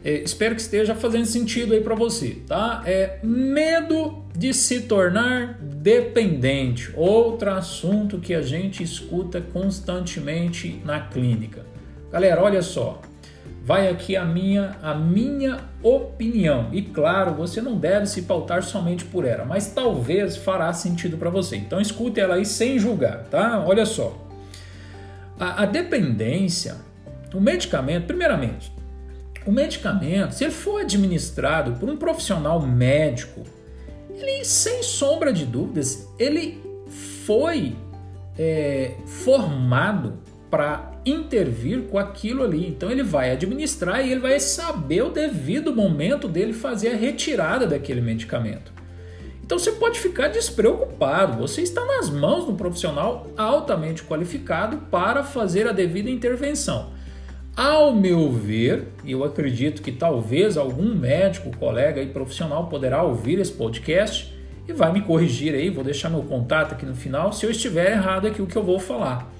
É, 0.03 0.13
espero 0.13 0.55
que 0.55 0.61
esteja 0.61 0.95
fazendo 0.95 1.25
sentido 1.25 1.73
aí 1.73 1.81
para 1.81 1.93
você, 1.93 2.37
tá? 2.47 2.81
É 2.85 3.19
medo 3.21 4.23
de 4.35 4.53
se 4.53 4.81
tornar 4.81 5.59
dependente, 5.61 6.91
outro 6.95 7.51
assunto 7.51 8.19
que 8.19 8.33
a 8.33 8.41
gente 8.41 8.81
escuta 8.81 9.41
constantemente 9.41 10.81
na 10.85 11.01
clínica. 11.01 11.65
Galera, 12.11 12.41
olha 12.41 12.61
só, 12.61 13.01
vai 13.63 13.87
aqui 13.89 14.15
a 14.15 14.25
minha 14.25 14.77
a 14.81 14.93
minha 14.95 15.59
opinião. 15.81 16.69
E 16.71 16.81
claro, 16.81 17.33
você 17.33 17.61
não 17.61 17.77
deve 17.77 18.05
se 18.05 18.23
pautar 18.23 18.63
somente 18.63 19.05
por 19.05 19.25
ela, 19.25 19.45
mas 19.45 19.67
talvez 19.67 20.37
fará 20.37 20.71
sentido 20.73 21.17
para 21.17 21.29
você. 21.29 21.57
Então 21.57 21.81
escute 21.81 22.19
ela 22.19 22.35
aí 22.35 22.45
sem 22.45 22.79
julgar, 22.79 23.25
tá? 23.25 23.63
Olha 23.65 23.85
só. 23.85 24.17
A, 25.39 25.63
a 25.63 25.65
dependência, 25.65 26.77
o 27.33 27.41
medicamento, 27.41 28.05
primeiramente, 28.05 28.71
o 29.45 29.51
medicamento, 29.51 30.33
se 30.33 30.43
ele 30.43 30.53
for 30.53 30.81
administrado 30.81 31.73
por 31.73 31.89
um 31.89 31.97
profissional 31.97 32.61
médico, 32.61 33.43
ele, 34.09 34.45
sem 34.45 34.83
sombra 34.83 35.33
de 35.33 35.45
dúvidas, 35.45 36.07
ele 36.17 36.61
foi 37.25 37.75
é, 38.37 38.95
formado 39.05 40.19
para 40.49 40.91
intervir 41.05 41.83
com 41.83 41.97
aquilo 41.97 42.43
ali. 42.43 42.67
Então 42.67 42.89
ele 42.89 43.03
vai 43.03 43.31
administrar 43.31 44.05
e 44.05 44.11
ele 44.11 44.21
vai 44.21 44.39
saber 44.39 45.01
o 45.01 45.09
devido 45.09 45.75
momento 45.75 46.27
dele 46.27 46.53
fazer 46.53 46.89
a 46.89 46.95
retirada 46.95 47.65
daquele 47.65 48.01
medicamento. 48.01 48.71
Então 49.43 49.59
você 49.59 49.73
pode 49.73 49.99
ficar 49.99 50.29
despreocupado, 50.29 51.37
você 51.37 51.61
está 51.61 51.83
nas 51.85 52.09
mãos 52.09 52.45
de 52.45 52.51
um 52.51 52.55
profissional 52.55 53.27
altamente 53.35 54.03
qualificado 54.03 54.77
para 54.89 55.23
fazer 55.23 55.67
a 55.67 55.73
devida 55.73 56.09
intervenção. 56.09 56.92
Ao 57.55 57.95
meu 57.95 58.31
ver, 58.31 58.87
e 59.05 59.11
eu 59.11 59.23
acredito 59.23 59.83
que 59.83 59.91
talvez 59.91 60.57
algum 60.57 60.95
médico, 60.95 61.55
colega 61.55 62.01
e 62.01 62.07
profissional 62.07 62.67
poderá 62.67 63.03
ouvir 63.03 63.37
esse 63.37 63.51
podcast 63.51 64.33
e 64.67 64.73
vai 64.73 64.91
me 64.91 65.01
corrigir 65.01 65.53
aí, 65.53 65.69
vou 65.69 65.83
deixar 65.83 66.09
meu 66.09 66.23
contato 66.23 66.73
aqui 66.73 66.83
no 66.83 66.95
final 66.95 67.31
se 67.31 67.45
eu 67.45 67.51
estiver 67.51 67.91
errado 67.91 68.25
aqui 68.25 68.41
o 68.41 68.47
que 68.47 68.55
eu 68.55 68.63
vou 68.63 68.79
falar. 68.79 69.31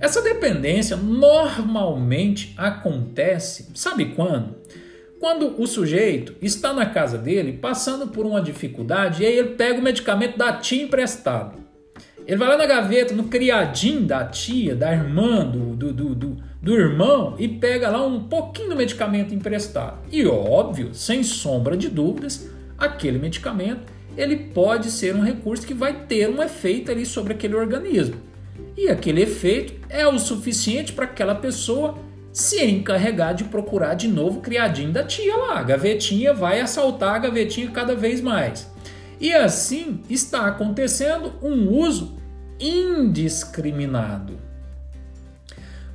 Essa 0.00 0.20
dependência 0.20 0.96
normalmente 0.96 2.52
acontece, 2.56 3.70
sabe 3.72 4.06
quando? 4.16 4.56
Quando 5.20 5.62
o 5.62 5.64
sujeito 5.64 6.34
está 6.42 6.72
na 6.72 6.86
casa 6.86 7.16
dele 7.16 7.52
passando 7.52 8.08
por 8.08 8.26
uma 8.26 8.42
dificuldade 8.42 9.22
e 9.22 9.26
aí 9.26 9.38
ele 9.38 9.50
pega 9.50 9.78
o 9.78 9.82
medicamento 9.82 10.36
da 10.36 10.54
tia 10.54 10.82
emprestado. 10.82 11.63
Ele 12.26 12.38
vai 12.38 12.48
lá 12.48 12.56
na 12.56 12.66
gaveta, 12.66 13.14
no 13.14 13.24
criadinho 13.24 14.00
da 14.02 14.24
tia, 14.24 14.74
da 14.74 14.90
irmã, 14.92 15.44
do, 15.44 15.76
do, 15.76 15.92
do, 15.92 16.14
do, 16.14 16.36
do 16.62 16.74
irmão 16.74 17.34
e 17.38 17.46
pega 17.46 17.90
lá 17.90 18.04
um 18.04 18.24
pouquinho 18.24 18.70
do 18.70 18.76
medicamento 18.76 19.34
emprestado. 19.34 19.98
E 20.10 20.24
óbvio, 20.26 20.94
sem 20.94 21.22
sombra 21.22 21.76
de 21.76 21.88
dúvidas, 21.88 22.48
aquele 22.78 23.18
medicamento 23.18 23.92
ele 24.16 24.36
pode 24.36 24.90
ser 24.90 25.14
um 25.14 25.22
recurso 25.22 25.66
que 25.66 25.74
vai 25.74 25.92
ter 26.06 26.28
um 26.28 26.42
efeito 26.42 26.90
ali 26.90 27.04
sobre 27.04 27.34
aquele 27.34 27.56
organismo. 27.56 28.16
E 28.76 28.88
aquele 28.88 29.22
efeito 29.22 29.74
é 29.88 30.06
o 30.06 30.18
suficiente 30.18 30.92
para 30.92 31.04
aquela 31.04 31.34
pessoa 31.34 31.98
se 32.32 32.64
encarregar 32.64 33.34
de 33.34 33.44
procurar 33.44 33.94
de 33.94 34.08
novo 34.08 34.38
o 34.38 34.42
criadinho 34.42 34.92
da 34.92 35.04
tia 35.04 35.36
lá. 35.36 35.58
A 35.58 35.62
gavetinha 35.62 36.32
vai 36.32 36.60
assaltar 36.60 37.14
a 37.14 37.18
gavetinha 37.18 37.70
cada 37.70 37.94
vez 37.94 38.20
mais. 38.20 38.72
E 39.20 39.32
assim 39.32 40.00
está 40.08 40.46
acontecendo 40.46 41.32
um 41.42 41.68
uso 41.70 42.16
indiscriminado. 42.58 44.38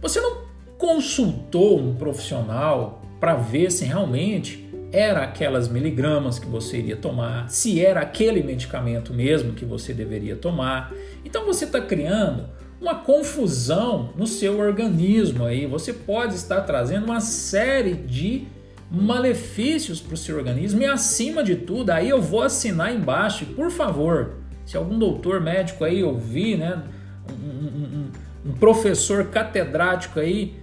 Você 0.02 0.20
não 0.22 0.44
consultou 0.78 1.80
um 1.80 1.96
profissional 1.96 3.02
para 3.20 3.36
ver 3.36 3.72
se 3.72 3.84
realmente 3.84 4.68
era 4.92 5.24
aquelas 5.24 5.68
miligramas 5.68 6.40
que 6.40 6.48
você 6.48 6.78
iria 6.78 6.96
tomar, 6.96 7.50
se 7.50 7.84
era 7.84 8.00
aquele 8.00 8.42
medicamento 8.42 9.14
mesmo 9.14 9.54
que 9.54 9.66
você 9.66 9.94
deveria 9.94 10.36
tomar. 10.36 10.92
Então 11.24 11.46
você 11.46 11.66
está 11.66 11.80
criando 11.82 12.50
uma 12.82 12.96
confusão 12.96 14.14
no 14.16 14.26
seu 14.26 14.58
organismo 14.58 15.46
aí. 15.46 15.66
Você 15.66 15.94
pode 15.94 16.36
estar 16.36 16.62
trazendo 16.62 17.06
uma 17.06 17.20
série 17.20 17.94
de 17.94 18.48
malefícios 18.92 20.02
para 20.02 20.14
o 20.14 20.18
seu 20.18 20.38
organismo 20.38 20.82
e 20.82 20.86
acima 20.86 21.44
de 21.44 21.56
tudo, 21.56 21.92
aí 21.92 22.10
eu 22.10 22.22
vou 22.22 22.42
assinar 22.42 22.94
embaixo, 22.94 23.46
por 23.48 23.70
favor, 23.70 24.36
se 24.66 24.76
algum 24.76 24.98
doutor 24.98 25.40
médico 25.40 25.84
aí 25.84 26.04
ouvir, 26.04 26.58
né, 26.58 26.84
um, 27.30 27.34
um, 27.34 28.12
um 28.48 28.54
professor 28.54 29.26
catedrático 29.26 30.20
aí, 30.20 30.56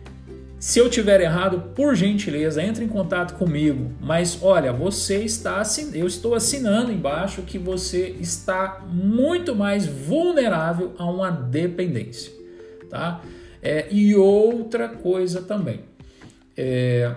se 0.58 0.78
eu 0.78 0.88
tiver 0.88 1.20
errado, 1.20 1.72
por 1.74 1.94
gentileza, 1.94 2.62
entre 2.62 2.84
em 2.84 2.88
contato 2.88 3.34
comigo. 3.34 3.92
Mas 4.00 4.38
olha, 4.42 4.72
você 4.72 5.22
está 5.22 5.62
eu 5.92 6.06
estou 6.06 6.34
assinando 6.34 6.90
embaixo 6.90 7.42
que 7.42 7.58
você 7.58 8.16
está 8.20 8.82
muito 8.90 9.54
mais 9.54 9.86
vulnerável 9.86 10.94
a 10.98 11.04
uma 11.04 11.30
dependência, 11.30 12.32
tá? 12.88 13.20
É, 13.62 13.86
e 13.90 14.14
outra 14.14 14.88
coisa 14.88 15.42
também, 15.42 15.80
é, 16.56 17.14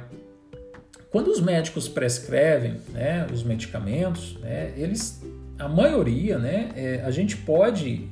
quando 1.11 1.29
os 1.29 1.39
médicos 1.39 1.87
prescrevem 1.87 2.75
né, 2.93 3.25
os 3.33 3.43
medicamentos, 3.43 4.37
né, 4.41 4.71
eles, 4.77 5.23
a 5.57 5.67
maioria, 5.67 6.37
né, 6.37 6.69
é, 6.75 7.01
a 7.03 7.09
gente 7.09 7.35
pode 7.35 8.07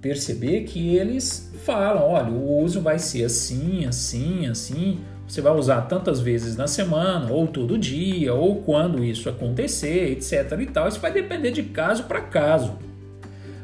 perceber 0.00 0.62
que 0.62 0.96
eles 0.96 1.52
falam, 1.64 2.02
olha, 2.02 2.30
o 2.30 2.62
uso 2.62 2.80
vai 2.80 2.98
ser 2.98 3.24
assim, 3.24 3.84
assim, 3.84 4.46
assim. 4.46 5.00
Você 5.26 5.40
vai 5.40 5.52
usar 5.52 5.82
tantas 5.82 6.20
vezes 6.20 6.56
na 6.56 6.66
semana, 6.66 7.30
ou 7.30 7.46
todo 7.46 7.78
dia, 7.78 8.34
ou 8.34 8.62
quando 8.62 9.04
isso 9.04 9.28
acontecer, 9.28 10.10
etc. 10.12 10.58
e 10.60 10.66
tal. 10.66 10.88
Isso 10.88 10.98
vai 10.98 11.12
depender 11.12 11.52
de 11.52 11.62
caso 11.64 12.04
para 12.04 12.20
caso. 12.20 12.78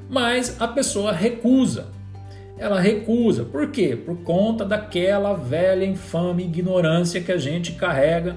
Mas 0.08 0.60
a 0.60 0.68
pessoa 0.68 1.10
recusa. 1.10 1.88
Ela 2.58 2.78
recusa. 2.78 3.44
Por 3.44 3.70
quê? 3.70 3.96
Por 3.96 4.18
conta 4.18 4.64
daquela 4.64 5.34
velha 5.34 5.84
infame 5.84 6.44
ignorância 6.44 7.20
que 7.20 7.32
a 7.32 7.38
gente 7.38 7.72
carrega 7.72 8.36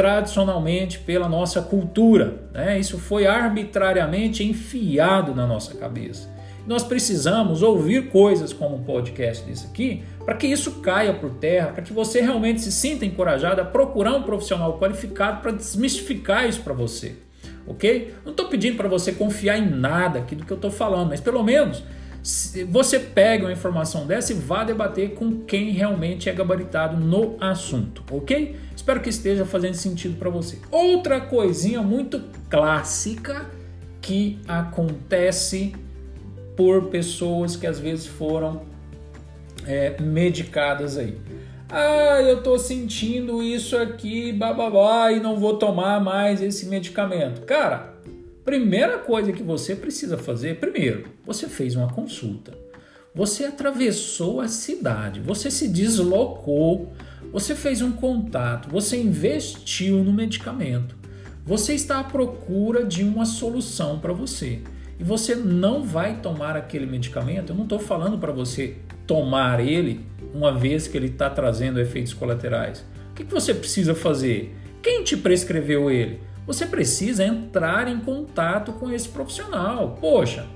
tradicionalmente 0.00 0.98
pela 0.98 1.28
nossa 1.28 1.60
cultura. 1.60 2.36
Né? 2.54 2.78
Isso 2.78 2.98
foi 2.98 3.26
arbitrariamente 3.26 4.42
enfiado 4.42 5.34
na 5.34 5.46
nossa 5.46 5.74
cabeça. 5.74 6.26
Nós 6.66 6.82
precisamos 6.82 7.62
ouvir 7.62 8.08
coisas 8.08 8.50
como 8.50 8.76
um 8.76 8.82
podcast 8.82 9.44
desse 9.44 9.66
aqui 9.66 10.02
para 10.24 10.36
que 10.36 10.46
isso 10.46 10.80
caia 10.80 11.12
por 11.12 11.32
terra, 11.32 11.72
para 11.72 11.82
que 11.82 11.92
você 11.92 12.22
realmente 12.22 12.62
se 12.62 12.72
sinta 12.72 13.04
encorajado 13.04 13.60
a 13.60 13.64
procurar 13.64 14.14
um 14.14 14.22
profissional 14.22 14.78
qualificado 14.78 15.42
para 15.42 15.52
desmistificar 15.52 16.48
isso 16.48 16.62
para 16.62 16.72
você. 16.72 17.16
Ok? 17.66 18.14
Não 18.24 18.30
estou 18.30 18.48
pedindo 18.48 18.78
para 18.78 18.88
você 18.88 19.12
confiar 19.12 19.58
em 19.58 19.68
nada 19.68 20.20
aqui 20.20 20.34
do 20.34 20.46
que 20.46 20.52
eu 20.52 20.56
estou 20.56 20.70
falando, 20.70 21.10
mas 21.10 21.20
pelo 21.20 21.42
menos 21.42 21.84
você 22.68 22.98
pega 22.98 23.44
uma 23.44 23.52
informação 23.52 24.06
dessa 24.06 24.32
e 24.32 24.36
vá 24.36 24.64
debater 24.64 25.10
com 25.10 25.40
quem 25.40 25.70
realmente 25.70 26.28
é 26.28 26.32
gabaritado 26.32 26.96
no 26.96 27.36
assunto, 27.40 28.02
ok? 28.10 28.56
Espero 28.80 29.02
que 29.02 29.10
esteja 29.10 29.44
fazendo 29.44 29.74
sentido 29.74 30.16
para 30.18 30.30
você. 30.30 30.56
Outra 30.70 31.20
coisinha 31.20 31.82
muito 31.82 32.22
clássica 32.48 33.44
que 34.00 34.38
acontece 34.48 35.74
por 36.56 36.84
pessoas 36.84 37.56
que 37.56 37.66
às 37.66 37.78
vezes 37.78 38.06
foram 38.06 38.62
é, 39.66 40.00
medicadas 40.00 40.96
aí. 40.96 41.14
Ah, 41.68 42.22
eu 42.22 42.42
tô 42.42 42.58
sentindo 42.58 43.42
isso 43.42 43.76
aqui, 43.76 44.32
bababá, 44.32 45.12
e 45.12 45.20
não 45.20 45.38
vou 45.38 45.58
tomar 45.58 46.00
mais 46.00 46.40
esse 46.40 46.64
medicamento. 46.64 47.42
Cara, 47.42 47.92
primeira 48.46 48.96
coisa 48.96 49.30
que 49.30 49.42
você 49.42 49.76
precisa 49.76 50.16
fazer, 50.16 50.58
primeiro, 50.58 51.04
você 51.26 51.50
fez 51.50 51.76
uma 51.76 51.92
consulta. 51.92 52.56
Você 53.14 53.44
atravessou 53.44 54.40
a 54.40 54.48
cidade, 54.48 55.20
você 55.20 55.50
se 55.50 55.68
deslocou, 55.68 56.90
você 57.32 57.54
fez 57.54 57.80
um 57.80 57.92
contato, 57.92 58.68
você 58.68 59.00
investiu 59.00 60.02
no 60.02 60.12
medicamento. 60.12 60.96
Você 61.44 61.74
está 61.74 62.00
à 62.00 62.04
procura 62.04 62.84
de 62.84 63.02
uma 63.02 63.24
solução 63.24 63.98
para 63.98 64.12
você. 64.12 64.60
E 64.98 65.04
você 65.04 65.34
não 65.34 65.82
vai 65.82 66.20
tomar 66.20 66.56
aquele 66.56 66.86
medicamento. 66.86 67.50
Eu 67.50 67.56
não 67.56 67.62
estou 67.62 67.78
falando 67.78 68.18
para 68.18 68.32
você 68.32 68.76
tomar 69.06 69.60
ele 69.60 70.04
uma 70.34 70.52
vez 70.52 70.86
que 70.86 70.96
ele 70.96 71.06
está 71.06 71.30
trazendo 71.30 71.80
efeitos 71.80 72.12
colaterais. 72.12 72.84
O 73.10 73.14
que, 73.14 73.24
que 73.24 73.32
você 73.32 73.54
precisa 73.54 73.94
fazer? 73.94 74.54
Quem 74.82 75.02
te 75.02 75.16
prescreveu 75.16 75.90
ele? 75.90 76.20
Você 76.46 76.66
precisa 76.66 77.24
entrar 77.24 77.88
em 77.88 78.00
contato 78.00 78.72
com 78.72 78.90
esse 78.90 79.08
profissional. 79.08 79.96
Poxa, 80.00 80.46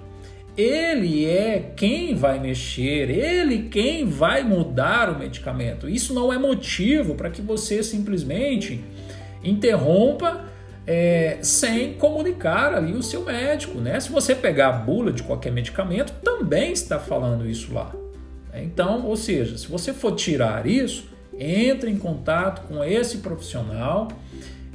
ele 0.56 1.26
é 1.26 1.73
quem 1.76 2.14
vai 2.14 2.38
mexer, 2.38 3.11
ele 3.11 3.68
quem 3.68 4.06
vai 4.06 4.44
mudar 4.44 5.11
o 5.11 5.18
medicamento. 5.18 5.88
Isso 5.88 6.14
não 6.14 6.32
é 6.32 6.38
motivo 6.38 7.14
para 7.14 7.30
que 7.30 7.42
você 7.42 7.82
simplesmente 7.82 8.80
interrompa 9.42 10.44
é, 10.87 11.38
sem 11.42 11.94
comunicar 11.94 12.73
ali 12.75 12.92
o 12.92 13.02
seu 13.02 13.25
médico. 13.25 13.78
Né? 13.80 13.99
Se 13.99 14.11
você 14.11 14.34
pegar 14.34 14.68
a 14.68 14.73
bula 14.73 15.12
de 15.12 15.23
qualquer 15.23 15.52
medicamento, 15.52 16.12
também 16.23 16.73
está 16.73 16.99
falando 16.99 17.49
isso 17.49 17.73
lá. 17.75 17.92
Então, 18.54 19.04
ou 19.04 19.16
seja, 19.16 19.58
se 19.58 19.66
você 19.66 19.92
for 19.92 20.14
tirar 20.14 20.66
isso, 20.66 21.08
entre 21.37 21.90
em 21.90 21.99
contato 21.99 22.68
com 22.68 22.84
esse 22.84 23.18
profissional 23.18 24.08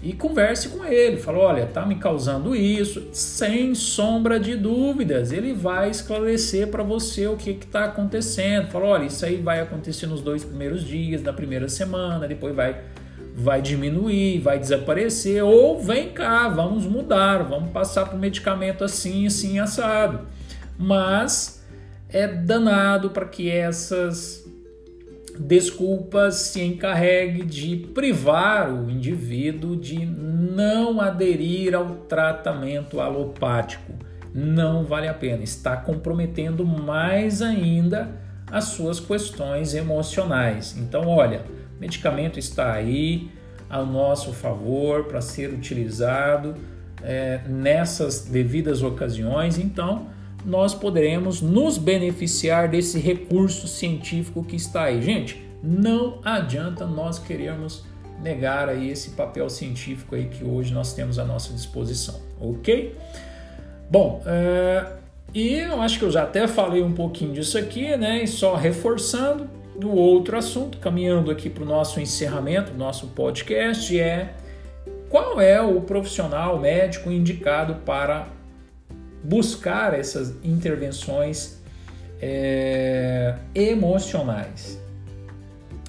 e 0.01 0.13
converse 0.13 0.69
com 0.69 0.85
ele. 0.85 1.17
Fala, 1.17 1.39
olha, 1.39 1.65
tá 1.65 1.85
me 1.85 1.95
causando 1.95 2.55
isso, 2.55 3.09
sem 3.11 3.75
sombra 3.75 4.39
de 4.39 4.55
dúvidas. 4.55 5.31
Ele 5.31 5.53
vai 5.53 5.89
esclarecer 5.89 6.67
para 6.67 6.83
você 6.83 7.27
o 7.27 7.35
que 7.35 7.51
está 7.51 7.85
acontecendo. 7.85 8.69
Fala, 8.69 8.85
olha, 8.85 9.05
isso 9.05 9.25
aí 9.25 9.37
vai 9.37 9.59
acontecer 9.59 10.07
nos 10.07 10.21
dois 10.21 10.43
primeiros 10.43 10.83
dias 10.83 11.21
da 11.21 11.33
primeira 11.33 11.67
semana, 11.67 12.27
depois 12.27 12.55
vai 12.55 12.81
vai 13.35 13.61
diminuir, 13.61 14.39
vai 14.39 14.59
desaparecer, 14.59 15.41
ou 15.41 15.81
vem 15.81 16.09
cá, 16.09 16.49
vamos 16.49 16.85
mudar, 16.85 17.43
vamos 17.43 17.71
passar 17.71 18.05
para 18.05 18.17
o 18.17 18.19
medicamento 18.19 18.83
assim, 18.83 19.27
assim, 19.27 19.59
assado. 19.59 20.27
Mas 20.77 21.63
é 22.09 22.27
danado 22.27 23.11
para 23.11 23.25
que 23.25 23.49
essas 23.49 24.48
desculpas 25.39 26.35
se 26.35 26.61
encarregue 26.61 27.45
de 27.45 27.77
privar 27.93 28.69
o 28.69 28.91
indivíduo 28.91 29.77
de 29.77 30.05
não 30.05 30.99
aderir 30.99 31.73
ao 31.73 31.95
tratamento 31.95 32.99
alopático. 32.99 33.93
Não 34.33 34.83
vale 34.83 35.07
a 35.07 35.13
pena, 35.13 35.41
está 35.41 35.77
comprometendo 35.77 36.65
mais 36.65 37.41
ainda 37.41 38.09
as 38.51 38.65
suas 38.65 38.99
questões 38.99 39.73
emocionais. 39.73 40.75
Então, 40.77 41.07
olha, 41.07 41.41
o 41.77 41.79
medicamento 41.79 42.37
está 42.37 42.73
aí 42.73 43.31
ao 43.69 43.85
nosso 43.85 44.33
favor 44.33 45.05
para 45.05 45.21
ser 45.21 45.53
utilizado 45.53 46.55
é, 47.01 47.39
nessas 47.47 48.25
devidas 48.25 48.83
ocasiões. 48.83 49.57
Então, 49.57 50.07
nós 50.45 50.73
poderemos 50.73 51.41
nos 51.41 51.77
beneficiar 51.77 52.69
desse 52.69 52.99
recurso 52.99 53.67
científico 53.67 54.43
que 54.43 54.55
está 54.55 54.83
aí. 54.83 55.01
Gente, 55.01 55.43
não 55.61 56.19
adianta 56.23 56.85
nós 56.85 57.19
querermos 57.19 57.83
negar 58.21 58.69
aí 58.69 58.89
esse 58.89 59.11
papel 59.11 59.49
científico 59.49 60.15
aí 60.15 60.25
que 60.25 60.43
hoje 60.43 60.73
nós 60.73 60.93
temos 60.93 61.19
à 61.19 61.25
nossa 61.25 61.53
disposição, 61.53 62.19
ok? 62.39 62.95
Bom, 63.89 64.21
é, 64.25 64.85
e 65.33 65.53
eu 65.55 65.81
acho 65.81 65.99
que 65.99 66.05
eu 66.05 66.11
já 66.11 66.23
até 66.23 66.47
falei 66.47 66.81
um 66.81 66.91
pouquinho 66.91 67.33
disso 67.33 67.57
aqui, 67.57 67.95
né? 67.95 68.23
E 68.23 68.27
só 68.27 68.55
reforçando 68.55 69.49
do 69.75 69.91
outro 69.91 70.37
assunto, 70.37 70.77
caminhando 70.79 71.31
aqui 71.31 71.49
para 71.49 71.63
o 71.63 71.65
nosso 71.65 71.99
encerramento, 71.99 72.73
nosso 72.73 73.07
podcast, 73.07 73.97
é 73.97 74.33
qual 75.09 75.39
é 75.39 75.61
o 75.61 75.81
profissional 75.81 76.59
médico 76.59 77.11
indicado 77.11 77.75
para 77.85 78.27
buscar 79.23 79.93
essas 79.93 80.33
intervenções 80.43 81.59
é, 82.21 83.35
emocionais. 83.53 84.79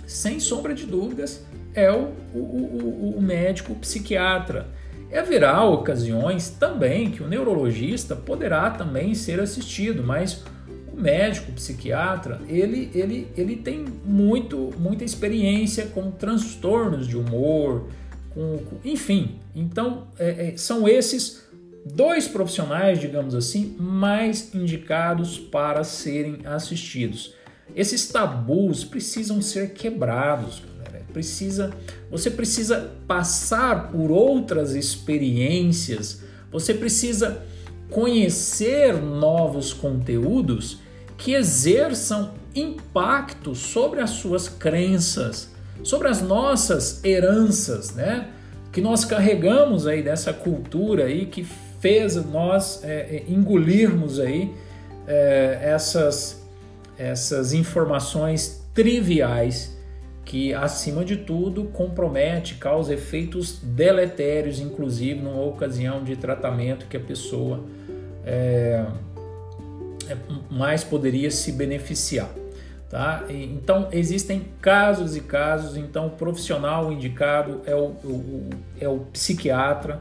Sem 0.07 0.41
sombra 0.41 0.75
de 0.75 0.87
dúvidas, 0.87 1.45
é 1.75 1.91
o, 1.91 2.13
o, 2.35 2.39
o, 2.39 3.15
o 3.19 3.23
médico 3.23 3.75
psiquiatra. 3.77 4.67
E 5.11 5.17
haverá 5.17 5.65
ocasiões 5.65 6.51
também 6.51 7.11
que 7.11 7.23
o 7.23 7.29
neurologista 7.29 8.15
poderá 8.15 8.71
também 8.71 9.15
ser 9.15 9.41
assistido, 9.41 10.03
mas 10.03 10.45
o 10.93 11.01
médico 11.01 11.51
psiquiatra 11.53 12.41
ele, 12.49 12.91
ele, 12.95 13.29
ele 13.37 13.57
tem 13.57 13.85
muito, 14.05 14.73
muita 14.79 15.05
experiência 15.05 15.87
com 15.87 16.11
transtornos 16.11 17.09
de 17.09 17.17
humor, 17.17 17.89
com, 18.31 18.61
enfim. 18.85 19.37
Então 19.55 20.07
é, 20.19 20.49
é, 20.49 20.57
são 20.57 20.89
esses 20.89 21.50
dois 21.85 22.29
profissionais, 22.29 22.99
digamos 22.99 23.35
assim, 23.35 23.77
mais 23.79 24.55
indicados 24.55 25.39
para 25.39 25.85
serem 25.85 26.41
assistidos. 26.45 27.35
Esses 27.75 28.09
tabus 28.09 28.85
precisam 28.85 29.41
ser 29.41 29.73
quebrados, 29.73 30.63
galera. 30.77 31.05
Precisa, 31.13 31.73
você 32.11 32.31
precisa 32.31 32.93
passar 33.07 33.91
por 33.91 34.11
outras 34.11 34.75
experiências, 34.75 36.23
você 36.51 36.75
precisa 36.75 37.43
conhecer 37.89 38.95
novos 38.95 39.73
conteúdos 39.73 40.79
que 41.17 41.33
exerçam 41.33 42.33
impacto 42.55 43.55
sobre 43.55 44.01
as 44.01 44.11
suas 44.11 44.49
crenças, 44.49 45.51
sobre 45.83 46.09
as 46.09 46.21
nossas 46.23 47.05
heranças, 47.05 47.95
né? 47.95 48.31
Que 48.73 48.81
nós 48.81 49.05
carregamos 49.05 49.87
aí 49.87 50.03
dessa 50.03 50.33
cultura 50.33 51.05
aí 51.05 51.27
que 51.27 51.47
fez 51.81 52.14
nós 52.27 52.85
é, 52.85 53.16
é, 53.16 53.25
engolirmos 53.29 54.21
aí 54.21 54.55
é, 55.07 55.59
essas, 55.62 56.47
essas 56.97 57.53
informações 57.53 58.64
triviais 58.73 59.77
que, 60.25 60.55
acima 60.55 61.05
de 61.05 61.16
tudo, 61.16 61.64
compromete, 61.64 62.55
causa 62.55 62.95
efeitos 62.95 63.59
deletérios, 63.62 64.61
inclusive 64.61 65.21
numa 65.21 65.43
ocasião 65.43 66.05
de 66.05 66.14
tratamento 66.14 66.87
que 66.87 66.97
a 66.97 67.01
pessoa 67.01 67.64
é, 68.25 68.85
é 70.09 70.16
mais 70.51 70.85
poderia 70.85 71.31
se 71.31 71.51
beneficiar. 71.51 72.31
Tá? 72.88 73.25
Então 73.29 73.88
existem 73.93 74.47
casos 74.61 75.16
e 75.16 75.21
casos, 75.21 75.77
então 75.77 76.09
o 76.09 76.11
profissional 76.11 76.93
indicado 76.93 77.62
é 77.64 77.75
o, 77.75 77.87
o, 78.05 78.51
é 78.81 78.88
o 78.88 78.99
psiquiatra, 79.12 80.01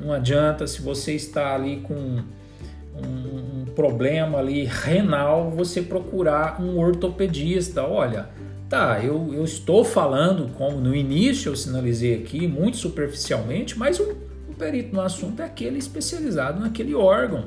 não 0.00 0.12
adianta 0.12 0.66
se 0.66 0.80
você 0.80 1.14
está 1.14 1.54
ali 1.54 1.78
com 1.78 1.94
um, 1.94 3.62
um 3.62 3.64
problema 3.74 4.38
ali 4.38 4.64
renal, 4.64 5.50
você 5.50 5.82
procurar 5.82 6.60
um 6.60 6.78
ortopedista. 6.78 7.82
Olha, 7.82 8.28
tá, 8.68 9.00
eu, 9.02 9.32
eu 9.34 9.44
estou 9.44 9.84
falando 9.84 10.52
como 10.54 10.80
no 10.80 10.94
início 10.94 11.50
eu 11.50 11.56
sinalizei 11.56 12.14
aqui, 12.14 12.46
muito 12.46 12.76
superficialmente, 12.76 13.78
mas 13.78 14.00
o, 14.00 14.16
o 14.48 14.54
perito 14.58 14.94
no 14.94 15.00
assunto 15.00 15.42
é 15.42 15.44
aquele 15.44 15.78
especializado 15.78 16.60
naquele 16.60 16.94
órgão, 16.94 17.44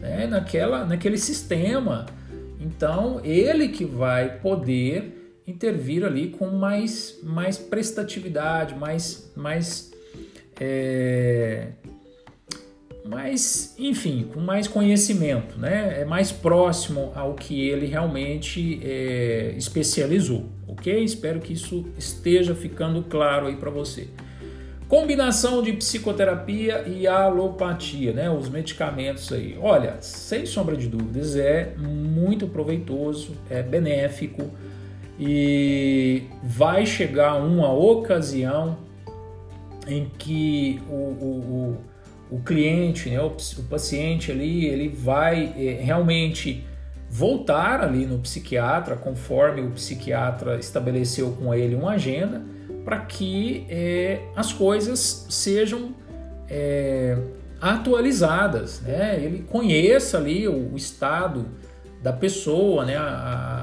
né, 0.00 0.26
naquela, 0.26 0.84
naquele 0.84 1.18
sistema. 1.18 2.06
Então, 2.60 3.20
ele 3.24 3.68
que 3.68 3.84
vai 3.84 4.38
poder 4.38 5.40
intervir 5.46 6.04
ali 6.04 6.28
com 6.28 6.46
mais, 6.46 7.18
mais 7.22 7.58
prestatividade, 7.58 8.76
mais, 8.76 9.32
mais 9.34 9.92
é, 10.60 11.68
mas 13.04 13.74
enfim, 13.78 14.28
com 14.32 14.40
mais 14.40 14.68
conhecimento, 14.68 15.58
né? 15.58 16.00
É 16.00 16.04
mais 16.04 16.30
próximo 16.30 17.12
ao 17.14 17.34
que 17.34 17.68
ele 17.68 17.86
realmente 17.86 18.80
é, 18.82 19.54
especializou, 19.56 20.46
ok? 20.66 21.02
Espero 21.02 21.40
que 21.40 21.52
isso 21.52 21.86
esteja 21.98 22.54
ficando 22.54 23.02
claro 23.02 23.46
aí 23.46 23.56
para 23.56 23.70
você. 23.70 24.08
Combinação 24.88 25.62
de 25.62 25.72
psicoterapia 25.72 26.84
e 26.86 27.06
alopatia, 27.06 28.12
né? 28.12 28.30
Os 28.30 28.48
medicamentos 28.48 29.32
aí. 29.32 29.56
Olha, 29.58 29.96
sem 30.00 30.44
sombra 30.44 30.76
de 30.76 30.86
dúvidas, 30.86 31.34
é 31.34 31.74
muito 31.78 32.46
proveitoso, 32.46 33.32
é 33.48 33.62
benéfico 33.62 34.50
e 35.18 36.24
vai 36.42 36.84
chegar 36.84 37.36
uma 37.36 37.72
ocasião 37.72 38.76
em 39.86 40.10
que 40.18 40.82
o, 40.88 40.94
o, 40.94 41.38
o, 41.40 41.78
o 42.30 42.40
cliente, 42.40 43.10
né, 43.10 43.20
o, 43.20 43.26
o, 43.26 43.62
paciente 43.64 44.30
ali, 44.30 44.66
ele 44.66 44.88
vai 44.88 45.52
é, 45.56 45.82
realmente 45.82 46.64
voltar 47.08 47.82
ali 47.82 48.06
no 48.06 48.18
psiquiatra, 48.18 48.96
conforme 48.96 49.60
o 49.60 49.70
psiquiatra 49.70 50.58
estabeleceu 50.58 51.32
com 51.32 51.54
ele 51.54 51.74
uma 51.74 51.92
agenda, 51.92 52.42
para 52.84 53.00
que 53.00 53.66
é, 53.68 54.20
as 54.34 54.52
coisas 54.52 55.26
sejam 55.28 55.94
é, 56.48 57.16
atualizadas, 57.60 58.80
né? 58.80 59.20
ele 59.22 59.44
conheça 59.48 60.18
ali 60.18 60.48
o, 60.48 60.72
o 60.72 60.76
estado 60.76 61.46
da 62.02 62.12
pessoa, 62.12 62.84
né? 62.84 62.96
a, 62.96 63.04
a 63.04 63.61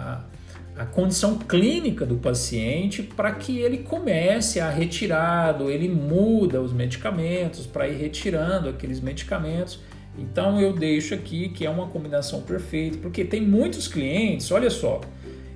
condição 0.86 1.38
clínica 1.38 2.06
do 2.06 2.16
paciente 2.16 3.04
para 3.04 3.32
que 3.34 3.60
ele 3.60 3.80
comece 3.80 4.60
a 4.60 4.70
retirado, 4.70 5.70
ele 5.70 5.90
muda 5.90 6.62
os 6.62 6.72
medicamentos 6.72 7.66
para 7.66 7.88
ir 7.88 7.98
retirando 7.98 8.70
aqueles 8.70 9.02
medicamentos. 9.02 9.80
Então 10.18 10.60
eu 10.60 10.74
deixo 10.74 11.14
aqui 11.14 11.50
que 11.50 11.66
é 11.66 11.70
uma 11.70 11.88
combinação 11.88 12.42
perfeita, 12.42 12.98
porque 13.00 13.24
tem 13.24 13.42
muitos 13.42 13.88
clientes, 13.88 14.52
olha 14.52 14.70
só, 14.70 15.02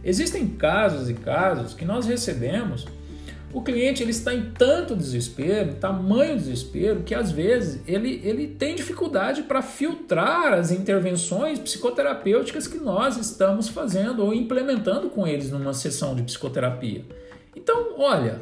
existem 0.04 0.48
casos 0.48 1.10
e 1.10 1.14
casos 1.14 1.74
que 1.74 1.86
nós 1.86 2.06
recebemos 2.06 2.86
o 3.54 3.62
cliente 3.62 4.02
ele 4.02 4.12
está 4.12 4.34
em 4.34 4.52
tanto 4.52 4.96
desespero, 4.96 5.76
tamanho 5.76 6.36
desespero, 6.38 7.04
que 7.04 7.14
às 7.14 7.32
vezes 7.32 7.82
ele, 7.88 8.20
ele 8.24 8.48
tem 8.48 8.76
dificuldade 8.76 9.44
para 9.44 9.62
filtrar 9.62 10.54
as 10.54 10.72
intervenções 10.72 11.60
psicoterapêuticas 11.60 12.66
que 12.66 12.80
nós 12.80 13.16
estamos 13.16 13.70
fazendo 13.70 14.26
ou 14.26 14.34
implementando 14.34 15.10
com 15.10 15.28
eles 15.28 15.52
numa 15.52 15.74
sessão 15.74 16.16
de 16.16 16.24
psicoterapia. 16.24 17.06
Então, 17.56 17.94
olha, 18.00 18.42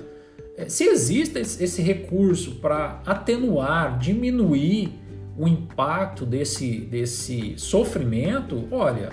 eh, 0.58 0.70
se 0.70 0.86
existe 0.86 1.38
esse 1.38 1.82
recurso 1.82 2.56
para 2.56 3.02
atenuar, 3.06 4.00
diminuir 4.00 4.94
o 5.38 5.48
impacto 5.48 6.26
desse, 6.26 6.80
desse 6.80 7.56
sofrimento, 7.58 8.68
olha, 8.72 9.10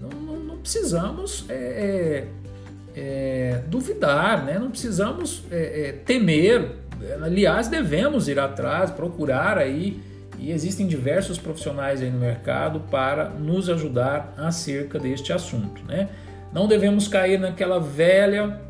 não, 0.00 0.36
não, 0.38 0.58
precisamos 0.58 1.44
é, 1.48 1.54
é, 1.54 2.28
é, 2.96 3.60
duvidar, 3.66 4.44
né? 4.44 4.58
não 4.58 4.70
precisamos 4.70 5.44
é, 5.50 5.88
é, 5.88 5.92
temer. 5.92 6.76
Aliás, 7.22 7.68
devemos 7.68 8.26
ir 8.26 8.38
atrás, 8.38 8.90
procurar 8.90 9.58
aí, 9.58 10.00
e 10.38 10.50
existem 10.50 10.86
diversos 10.86 11.38
profissionais 11.38 12.00
aí 12.02 12.10
no 12.10 12.18
mercado 12.18 12.80
para 12.90 13.28
nos 13.28 13.68
ajudar 13.68 14.34
acerca 14.38 14.98
deste 14.98 15.32
assunto. 15.32 15.82
Né? 15.86 16.08
Não 16.52 16.66
devemos 16.66 17.06
cair 17.06 17.38
naquela 17.38 17.78
velha 17.78 18.60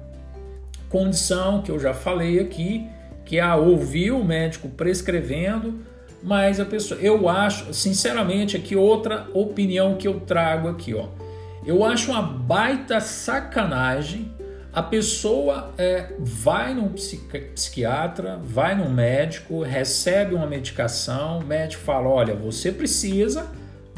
condição 0.88 1.62
que 1.62 1.70
eu 1.70 1.78
já 1.78 1.94
falei 1.94 2.40
aqui, 2.40 2.86
que 3.24 3.38
é 3.38 3.42
a 3.42 3.56
ouvir 3.56 4.12
o 4.12 4.24
médico 4.24 4.68
prescrevendo, 4.68 5.74
mas 6.22 6.58
a 6.58 6.64
pessoa, 6.64 6.98
eu 7.00 7.28
acho, 7.28 7.72
sinceramente, 7.74 8.56
aqui 8.56 8.74
outra 8.74 9.28
opinião 9.32 9.96
que 9.96 10.08
eu 10.08 10.20
trago 10.20 10.68
aqui, 10.68 10.94
ó. 10.94 11.06
Eu 11.66 11.84
acho 11.84 12.12
uma 12.12 12.22
baita 12.22 13.00
sacanagem 13.00 14.34
a 14.76 14.82
pessoa 14.82 15.72
é, 15.78 16.12
vai 16.18 16.74
num 16.74 16.90
psiquiatra, 17.54 18.38
vai 18.44 18.74
num 18.74 18.90
médico, 18.90 19.62
recebe 19.62 20.34
uma 20.34 20.46
medicação, 20.46 21.38
o 21.38 21.44
médico 21.46 21.82
fala: 21.82 22.10
olha, 22.10 22.34
você 22.34 22.70
precisa 22.70 23.46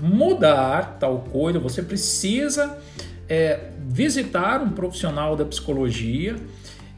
mudar 0.01 0.99
tal 1.01 1.19
coisa, 1.33 1.59
você 1.59 1.83
precisa 1.83 2.79
é, 3.29 3.73
visitar 3.89 4.63
um 4.63 4.71
profissional 4.71 5.35
da 5.35 5.45
psicologia 5.45 6.37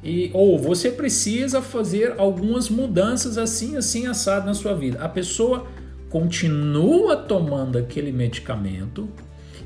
e 0.05 0.31
ou 0.35 0.59
você 0.59 0.91
precisa 0.91 1.63
fazer 1.63 2.17
algumas 2.19 2.69
mudanças 2.69 3.39
assim, 3.39 3.79
assim 3.79 4.07
assado 4.07 4.45
na 4.45 4.53
sua 4.53 4.75
vida. 4.75 5.03
A 5.03 5.09
pessoa 5.09 5.67
continua 6.11 7.17
tomando 7.17 7.79
aquele 7.79 8.13
medicamento 8.13 9.09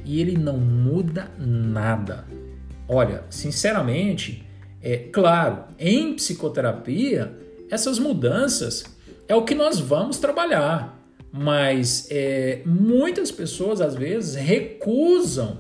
e 0.05 0.21
ele 0.21 0.37
não 0.37 0.59
muda 0.59 1.31
nada. 1.39 2.25
Olha, 2.89 3.25
sinceramente, 3.31 4.47
é 4.83 4.97
claro, 4.97 5.65
em 5.79 6.15
psicoterapia, 6.15 7.33
essas 7.71 7.99
mudanças 7.99 8.85
é 9.27 9.35
o 9.35 9.43
que 9.43 9.55
nós 9.55 9.81
vamos 9.81 10.19
trabalhar, 10.19 11.03
mas 11.33 12.07
é, 12.11 12.61
muitas 12.67 13.31
pessoas 13.31 13.81
às 13.81 13.95
vezes 13.95 14.35
recusam 14.35 15.59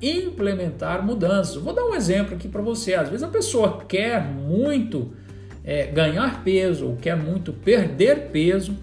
implementar 0.00 1.04
mudanças. 1.04 1.56
vou 1.56 1.72
dar 1.72 1.84
um 1.84 1.94
exemplo 1.94 2.34
aqui 2.34 2.48
para 2.48 2.60
você. 2.60 2.94
Às 2.94 3.08
vezes 3.08 3.22
a 3.22 3.28
pessoa 3.28 3.84
quer 3.86 4.24
muito 4.24 5.12
é, 5.62 5.86
ganhar 5.86 6.42
peso 6.42 6.88
ou 6.88 6.96
quer 6.96 7.16
muito 7.16 7.52
perder 7.52 8.30
peso 8.30 8.76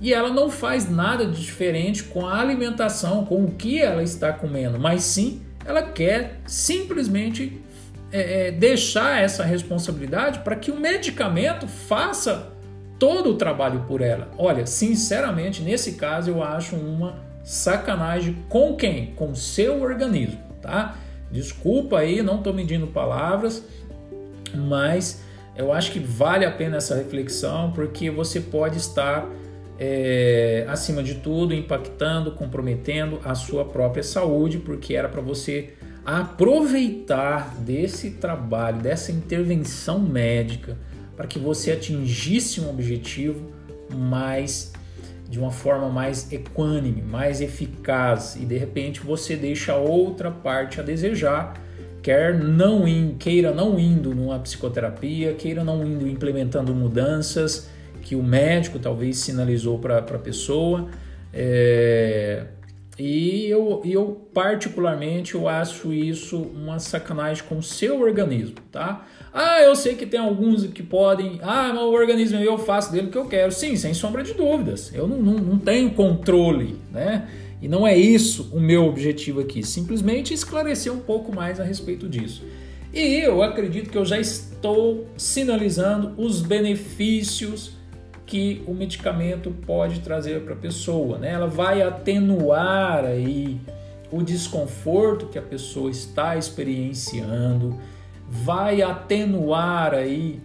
e 0.00 0.12
ela 0.12 0.30
não 0.30 0.50
faz 0.50 0.90
nada 0.90 1.26
de 1.26 1.40
diferente 1.40 2.04
com 2.04 2.26
a 2.26 2.40
alimentação, 2.40 3.24
com 3.24 3.44
o 3.44 3.52
que 3.52 3.80
ela 3.80 4.02
está 4.02 4.32
comendo, 4.32 4.78
mas 4.78 5.02
sim 5.02 5.42
ela 5.64 5.82
quer 5.82 6.40
simplesmente 6.46 7.60
é, 8.12 8.48
é, 8.48 8.50
deixar 8.52 9.22
essa 9.22 9.44
responsabilidade 9.44 10.40
para 10.40 10.54
que 10.54 10.70
o 10.70 10.78
medicamento 10.78 11.66
faça 11.66 12.52
todo 12.98 13.30
o 13.30 13.34
trabalho 13.34 13.84
por 13.88 14.00
ela. 14.00 14.30
Olha, 14.38 14.64
sinceramente, 14.64 15.62
nesse 15.62 15.92
caso 15.92 16.30
eu 16.30 16.42
acho 16.42 16.76
uma 16.76 17.18
sacanagem 17.42 18.36
com 18.48 18.76
quem? 18.76 19.12
Com 19.16 19.34
seu 19.34 19.82
organismo 19.82 20.46
tá? 20.66 20.96
Desculpa 21.30 21.98
aí, 22.00 22.22
não 22.22 22.38
estou 22.38 22.52
medindo 22.52 22.88
palavras, 22.88 23.64
mas 24.54 25.22
eu 25.56 25.72
acho 25.72 25.92
que 25.92 26.00
vale 26.00 26.44
a 26.44 26.50
pena 26.50 26.76
essa 26.76 26.94
reflexão 26.96 27.72
porque 27.72 28.10
você 28.10 28.40
pode 28.40 28.76
estar, 28.78 29.26
é, 29.78 30.64
acima 30.68 31.02
de 31.02 31.16
tudo, 31.16 31.54
impactando, 31.54 32.32
comprometendo 32.32 33.20
a 33.24 33.34
sua 33.34 33.64
própria 33.64 34.02
saúde, 34.02 34.58
porque 34.58 34.94
era 34.94 35.08
para 35.08 35.20
você 35.20 35.74
aproveitar 36.04 37.54
desse 37.58 38.12
trabalho, 38.12 38.80
dessa 38.80 39.10
intervenção 39.10 39.98
médica, 39.98 40.78
para 41.16 41.26
que 41.26 41.38
você 41.38 41.72
atingisse 41.72 42.60
um 42.60 42.70
objetivo 42.70 43.50
mais 43.92 44.72
de 45.28 45.38
uma 45.38 45.50
forma 45.50 45.88
mais 45.88 46.32
equânime, 46.32 47.02
mais 47.02 47.40
eficaz. 47.40 48.36
E 48.36 48.44
de 48.44 48.56
repente 48.56 49.00
você 49.00 49.34
deixa 49.34 49.74
outra 49.74 50.30
parte 50.30 50.78
a 50.78 50.82
desejar, 50.82 51.54
quer 52.02 52.38
não 52.38 52.86
in, 52.86 53.16
queira 53.18 53.52
não 53.52 53.78
indo 53.78 54.14
numa 54.14 54.38
psicoterapia, 54.38 55.34
queira 55.34 55.64
não 55.64 55.84
indo 55.84 56.06
implementando 56.06 56.72
mudanças 56.72 57.68
que 58.06 58.14
o 58.14 58.22
médico 58.22 58.78
talvez 58.78 59.18
sinalizou 59.18 59.80
para 59.80 59.98
a 59.98 60.18
pessoa. 60.18 60.88
É, 61.34 62.44
e 62.96 63.46
eu, 63.48 63.82
eu 63.84 64.28
particularmente 64.32 65.34
eu 65.34 65.48
acho 65.48 65.92
isso 65.92 66.38
uma 66.38 66.78
sacanagem 66.78 67.42
com 67.48 67.58
o 67.58 67.62
seu 67.62 68.00
organismo, 68.00 68.54
tá? 68.70 69.04
Ah, 69.34 69.60
eu 69.60 69.74
sei 69.74 69.96
que 69.96 70.06
tem 70.06 70.20
alguns 70.20 70.64
que 70.68 70.84
podem. 70.84 71.40
Ah, 71.42 71.72
mas 71.74 71.82
o 71.82 71.90
organismo 71.90 72.38
eu 72.38 72.56
faço 72.56 72.92
dele 72.92 73.08
o 73.08 73.10
que 73.10 73.18
eu 73.18 73.26
quero. 73.26 73.50
Sim, 73.50 73.74
sem 73.74 73.92
sombra 73.92 74.22
de 74.22 74.34
dúvidas. 74.34 74.94
Eu 74.94 75.08
não, 75.08 75.18
não, 75.18 75.34
não 75.34 75.58
tenho 75.58 75.90
controle, 75.90 76.76
né? 76.92 77.28
E 77.60 77.66
não 77.66 77.84
é 77.84 77.98
isso 77.98 78.50
o 78.52 78.60
meu 78.60 78.86
objetivo 78.86 79.40
aqui. 79.40 79.64
Simplesmente 79.64 80.32
esclarecer 80.32 80.92
um 80.92 81.00
pouco 81.00 81.34
mais 81.34 81.58
a 81.58 81.64
respeito 81.64 82.08
disso. 82.08 82.44
E 82.94 83.16
eu 83.16 83.42
acredito 83.42 83.90
que 83.90 83.98
eu 83.98 84.04
já 84.04 84.18
estou 84.18 85.08
sinalizando 85.16 86.14
os 86.16 86.40
benefícios 86.40 87.75
que 88.26 88.62
o 88.66 88.74
medicamento 88.74 89.50
pode 89.50 90.00
trazer 90.00 90.42
para 90.42 90.54
a 90.54 90.56
pessoa, 90.56 91.18
né? 91.18 91.32
Ela 91.32 91.46
vai 91.46 91.80
atenuar 91.80 93.04
aí 93.04 93.60
o 94.10 94.22
desconforto 94.22 95.26
que 95.26 95.38
a 95.38 95.42
pessoa 95.42 95.90
está 95.90 96.36
experienciando 96.36 97.78
vai 98.28 98.82
atenuar 98.82 99.94
aí 99.94 100.40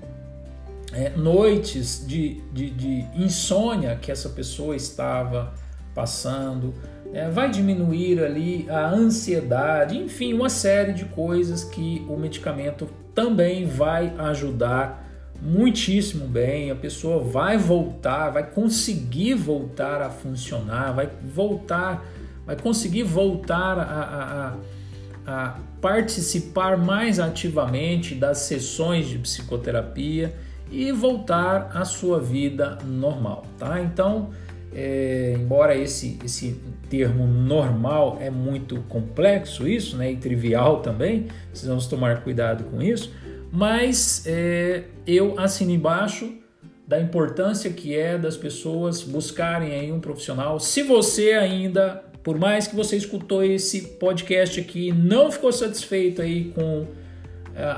é, 0.94 1.10
noites 1.10 2.06
de, 2.06 2.42
de, 2.52 2.70
de, 2.70 3.06
insônia 3.16 3.98
que 4.00 4.12
essa 4.12 4.30
pessoa 4.30 4.76
estava 4.76 5.54
passando, 5.96 6.74
é, 7.14 7.30
vai 7.30 7.50
diminuir 7.50 8.24
ali 8.24 8.66
a 8.70 8.90
ansiedade, 8.90 9.98
enfim, 9.98 10.34
uma 10.34 10.50
série 10.50 10.94
de 10.94 11.06
coisas 11.06 11.64
que 11.64 12.06
o 12.08 12.18
medicamento 12.18 12.88
também 13.14 13.66
vai 13.66 14.14
ajudar 14.18 15.11
muitíssimo 15.42 16.28
bem. 16.28 16.72
A 16.72 16.76
pessoa 16.76 17.24
vai 17.24 17.58
voltar, 17.58 18.30
vai 18.30 18.44
conseguir 18.44 19.34
voltar 19.34 20.02
a 20.02 20.10
funcionar, 20.10 20.94
vai 20.94 21.10
voltar, 21.34 22.06
vai 22.46 22.56
conseguir 22.56 23.04
voltar 23.04 23.80
a, 23.80 23.84
a, 23.84 24.48
a 24.48 24.56
a 25.26 25.60
participar 25.80 26.78
mais 26.78 27.20
ativamente 27.20 28.16
das 28.16 28.40
sessões 28.40 29.08
de 29.08 29.18
psicoterapia 29.18 30.34
e 30.72 30.92
voltar 30.92 31.72
à 31.74 31.84
sua 31.84 32.20
vida 32.20 32.78
normal, 32.86 33.46
tá? 33.58 33.82
Então, 33.82 34.30
é, 34.74 35.36
embora 35.38 35.76
esse, 35.76 36.18
esse 36.24 36.62
termo 36.90 37.28
normal 37.28 38.18
é 38.22 38.30
muito 38.30 38.82
complexo 38.88 39.68
isso, 39.68 39.98
né, 39.98 40.12
e 40.12 40.16
trivial 40.16 40.82
também, 40.82 41.28
precisamos 41.50 41.88
tomar 41.88 42.24
cuidado 42.24 42.64
com 42.66 42.82
isso, 42.82 43.12
mas 43.52 44.24
é, 44.26 44.84
eu 45.06 45.40
assino 45.40 45.72
embaixo 45.72 46.34
da 46.88 47.00
importância 47.00 47.70
que 47.72 47.96
é 47.96 48.18
das 48.18 48.36
pessoas 48.36 49.02
buscarem 49.02 49.74
aí 49.74 49.92
um 49.92 50.00
profissional. 50.00 50.60
Se 50.60 50.84
você 50.84 51.34
ainda 51.34 52.04
por 52.24 52.38
mais 52.38 52.68
que 52.68 52.76
você 52.76 52.96
escutou 52.96 53.44
esse 53.44 53.82
podcast 54.00 54.60
aqui, 54.60 54.92
não 54.92 55.32
ficou 55.32 55.52
satisfeito 55.52 56.22
aí 56.22 56.46
com 56.52 56.82
uh, 56.82 56.88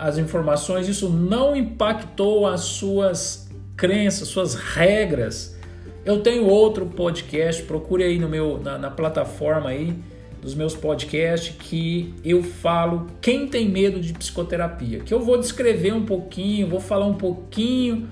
as 0.02 0.18
informações, 0.18 0.88
isso 0.88 1.10
não 1.10 1.56
impactou 1.56 2.46
as 2.46 2.62
suas 2.62 3.50
crenças, 3.78 4.28
suas 4.28 4.56
regras. 4.56 5.58
Eu 6.04 6.20
tenho 6.20 6.46
outro 6.46 6.86
podcast, 6.86 7.64
procure 7.64 8.04
aí 8.04 8.20
no 8.20 8.28
meu 8.28 8.60
na, 8.62 8.78
na 8.78 8.92
plataforma 8.92 9.70
aí 9.70 9.96
dos 10.44 10.54
meus 10.54 10.76
podcasts 10.76 11.56
que 11.58 12.14
eu 12.24 12.44
falo 12.44 13.08
quem 13.22 13.48
tem 13.48 13.70
medo 13.70 14.02
de 14.02 14.12
psicoterapia, 14.12 15.00
que 15.00 15.14
eu 15.14 15.22
vou 15.22 15.40
descrever 15.40 15.94
um 15.94 16.06
pouquinho, 16.06 16.68
vou 16.68 16.82
falar 16.82 17.06
um 17.06 17.16
pouquinho 17.16 18.10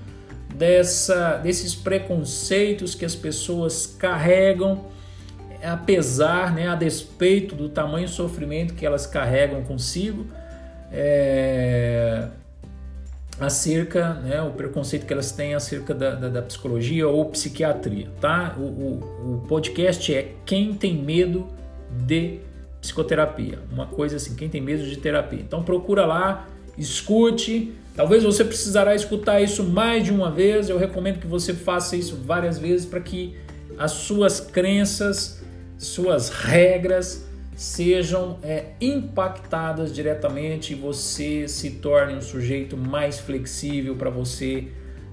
dessa 0.54 1.36
desses 1.36 1.74
preconceitos 1.74 2.94
que 2.94 3.04
as 3.04 3.14
pessoas 3.14 3.86
carregam 3.86 4.90
apesar, 5.62 6.52
né, 6.52 6.68
a 6.68 6.74
despeito 6.74 7.54
do 7.54 7.68
tamanho 7.68 8.08
sofrimento 8.08 8.74
que 8.74 8.84
elas 8.84 9.06
carregam 9.06 9.62
consigo, 9.62 10.26
é, 10.90 12.26
acerca, 13.38 14.14
né, 14.14 14.42
o 14.42 14.50
preconceito 14.50 15.06
que 15.06 15.12
elas 15.12 15.32
têm 15.32 15.54
acerca 15.54 15.94
da, 15.94 16.14
da, 16.14 16.28
da 16.28 16.42
psicologia 16.42 17.06
ou 17.06 17.24
psiquiatria, 17.26 18.08
tá? 18.20 18.56
O, 18.58 18.62
o, 18.62 19.34
o, 19.34 19.46
podcast 19.46 20.12
é 20.14 20.32
Quem 20.44 20.74
Tem 20.74 20.94
Medo 20.94 21.46
de 22.06 22.38
Psicoterapia, 22.80 23.60
uma 23.70 23.86
coisa 23.86 24.16
assim, 24.16 24.34
quem 24.34 24.48
tem 24.48 24.60
medo 24.60 24.84
de 24.84 24.96
terapia. 24.96 25.40
Então 25.40 25.62
procura 25.62 26.04
lá, 26.04 26.48
escute, 26.76 27.72
talvez 27.94 28.24
você 28.24 28.44
precisará 28.44 28.94
escutar 28.94 29.40
isso 29.40 29.62
mais 29.62 30.04
de 30.04 30.12
uma 30.12 30.30
vez, 30.30 30.68
eu 30.68 30.78
recomendo 30.78 31.20
que 31.20 31.26
você 31.26 31.54
faça 31.54 31.94
isso 31.96 32.16
várias 32.24 32.58
vezes 32.58 32.84
para 32.84 33.00
que 33.00 33.36
as 33.78 33.92
suas 33.92 34.40
crenças 34.40 35.42
suas 35.82 36.30
regras 36.30 37.26
sejam 37.56 38.38
é, 38.42 38.66
impactadas 38.80 39.92
diretamente 39.92 40.72
e 40.72 40.76
você 40.76 41.46
se 41.48 41.70
torne 41.70 42.14
um 42.14 42.20
sujeito 42.20 42.76
mais 42.76 43.18
flexível 43.18 43.96
para 43.96 44.08
você 44.08 44.68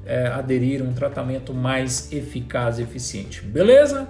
é, 0.06 0.28
aderir 0.28 0.82
a 0.82 0.86
um 0.86 0.94
tratamento 0.94 1.54
mais 1.54 2.12
eficaz 2.12 2.80
e 2.80 2.84
eficiente. 2.84 3.42
Beleza? 3.42 4.08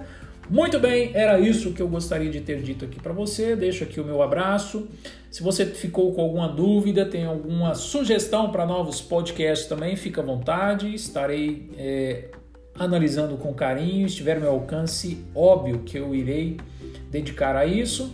Muito 0.50 0.80
bem, 0.80 1.12
era 1.14 1.38
isso 1.38 1.72
que 1.72 1.80
eu 1.80 1.86
gostaria 1.86 2.28
de 2.28 2.40
ter 2.40 2.60
dito 2.60 2.84
aqui 2.84 2.98
para 2.98 3.12
você. 3.12 3.54
Deixo 3.54 3.84
aqui 3.84 4.00
o 4.00 4.04
meu 4.04 4.20
abraço. 4.20 4.88
Se 5.30 5.44
você 5.44 5.64
ficou 5.64 6.12
com 6.12 6.22
alguma 6.22 6.48
dúvida, 6.48 7.06
tem 7.06 7.24
alguma 7.24 7.76
sugestão 7.76 8.50
para 8.50 8.66
novos 8.66 9.00
podcasts 9.00 9.68
também, 9.68 9.94
fica 9.94 10.20
à 10.20 10.24
vontade. 10.24 10.92
Estarei 10.92 11.70
é, 11.78 12.30
analisando 12.76 13.36
com 13.36 13.54
carinho. 13.54 14.08
Estiver 14.08 14.34
ao 14.34 14.40
meu 14.40 14.50
alcance, 14.50 15.24
óbvio 15.36 15.84
que 15.84 15.96
eu 15.96 16.12
irei 16.12 16.56
dedicar 17.12 17.54
a 17.54 17.64
isso. 17.64 18.12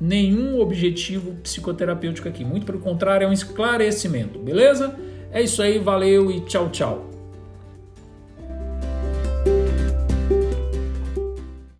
nenhum 0.00 0.58
objetivo 0.60 1.32
psicoterapêutico 1.42 2.28
aqui. 2.28 2.44
Muito 2.44 2.64
pelo 2.64 2.78
contrário, 2.78 3.26
é 3.26 3.28
um 3.28 3.32
esclarecimento, 3.32 4.38
beleza? 4.38 4.94
É 5.30 5.42
isso 5.42 5.60
aí, 5.60 5.78
valeu 5.78 6.30
e 6.30 6.40
tchau, 6.40 6.70
tchau. 6.70 7.17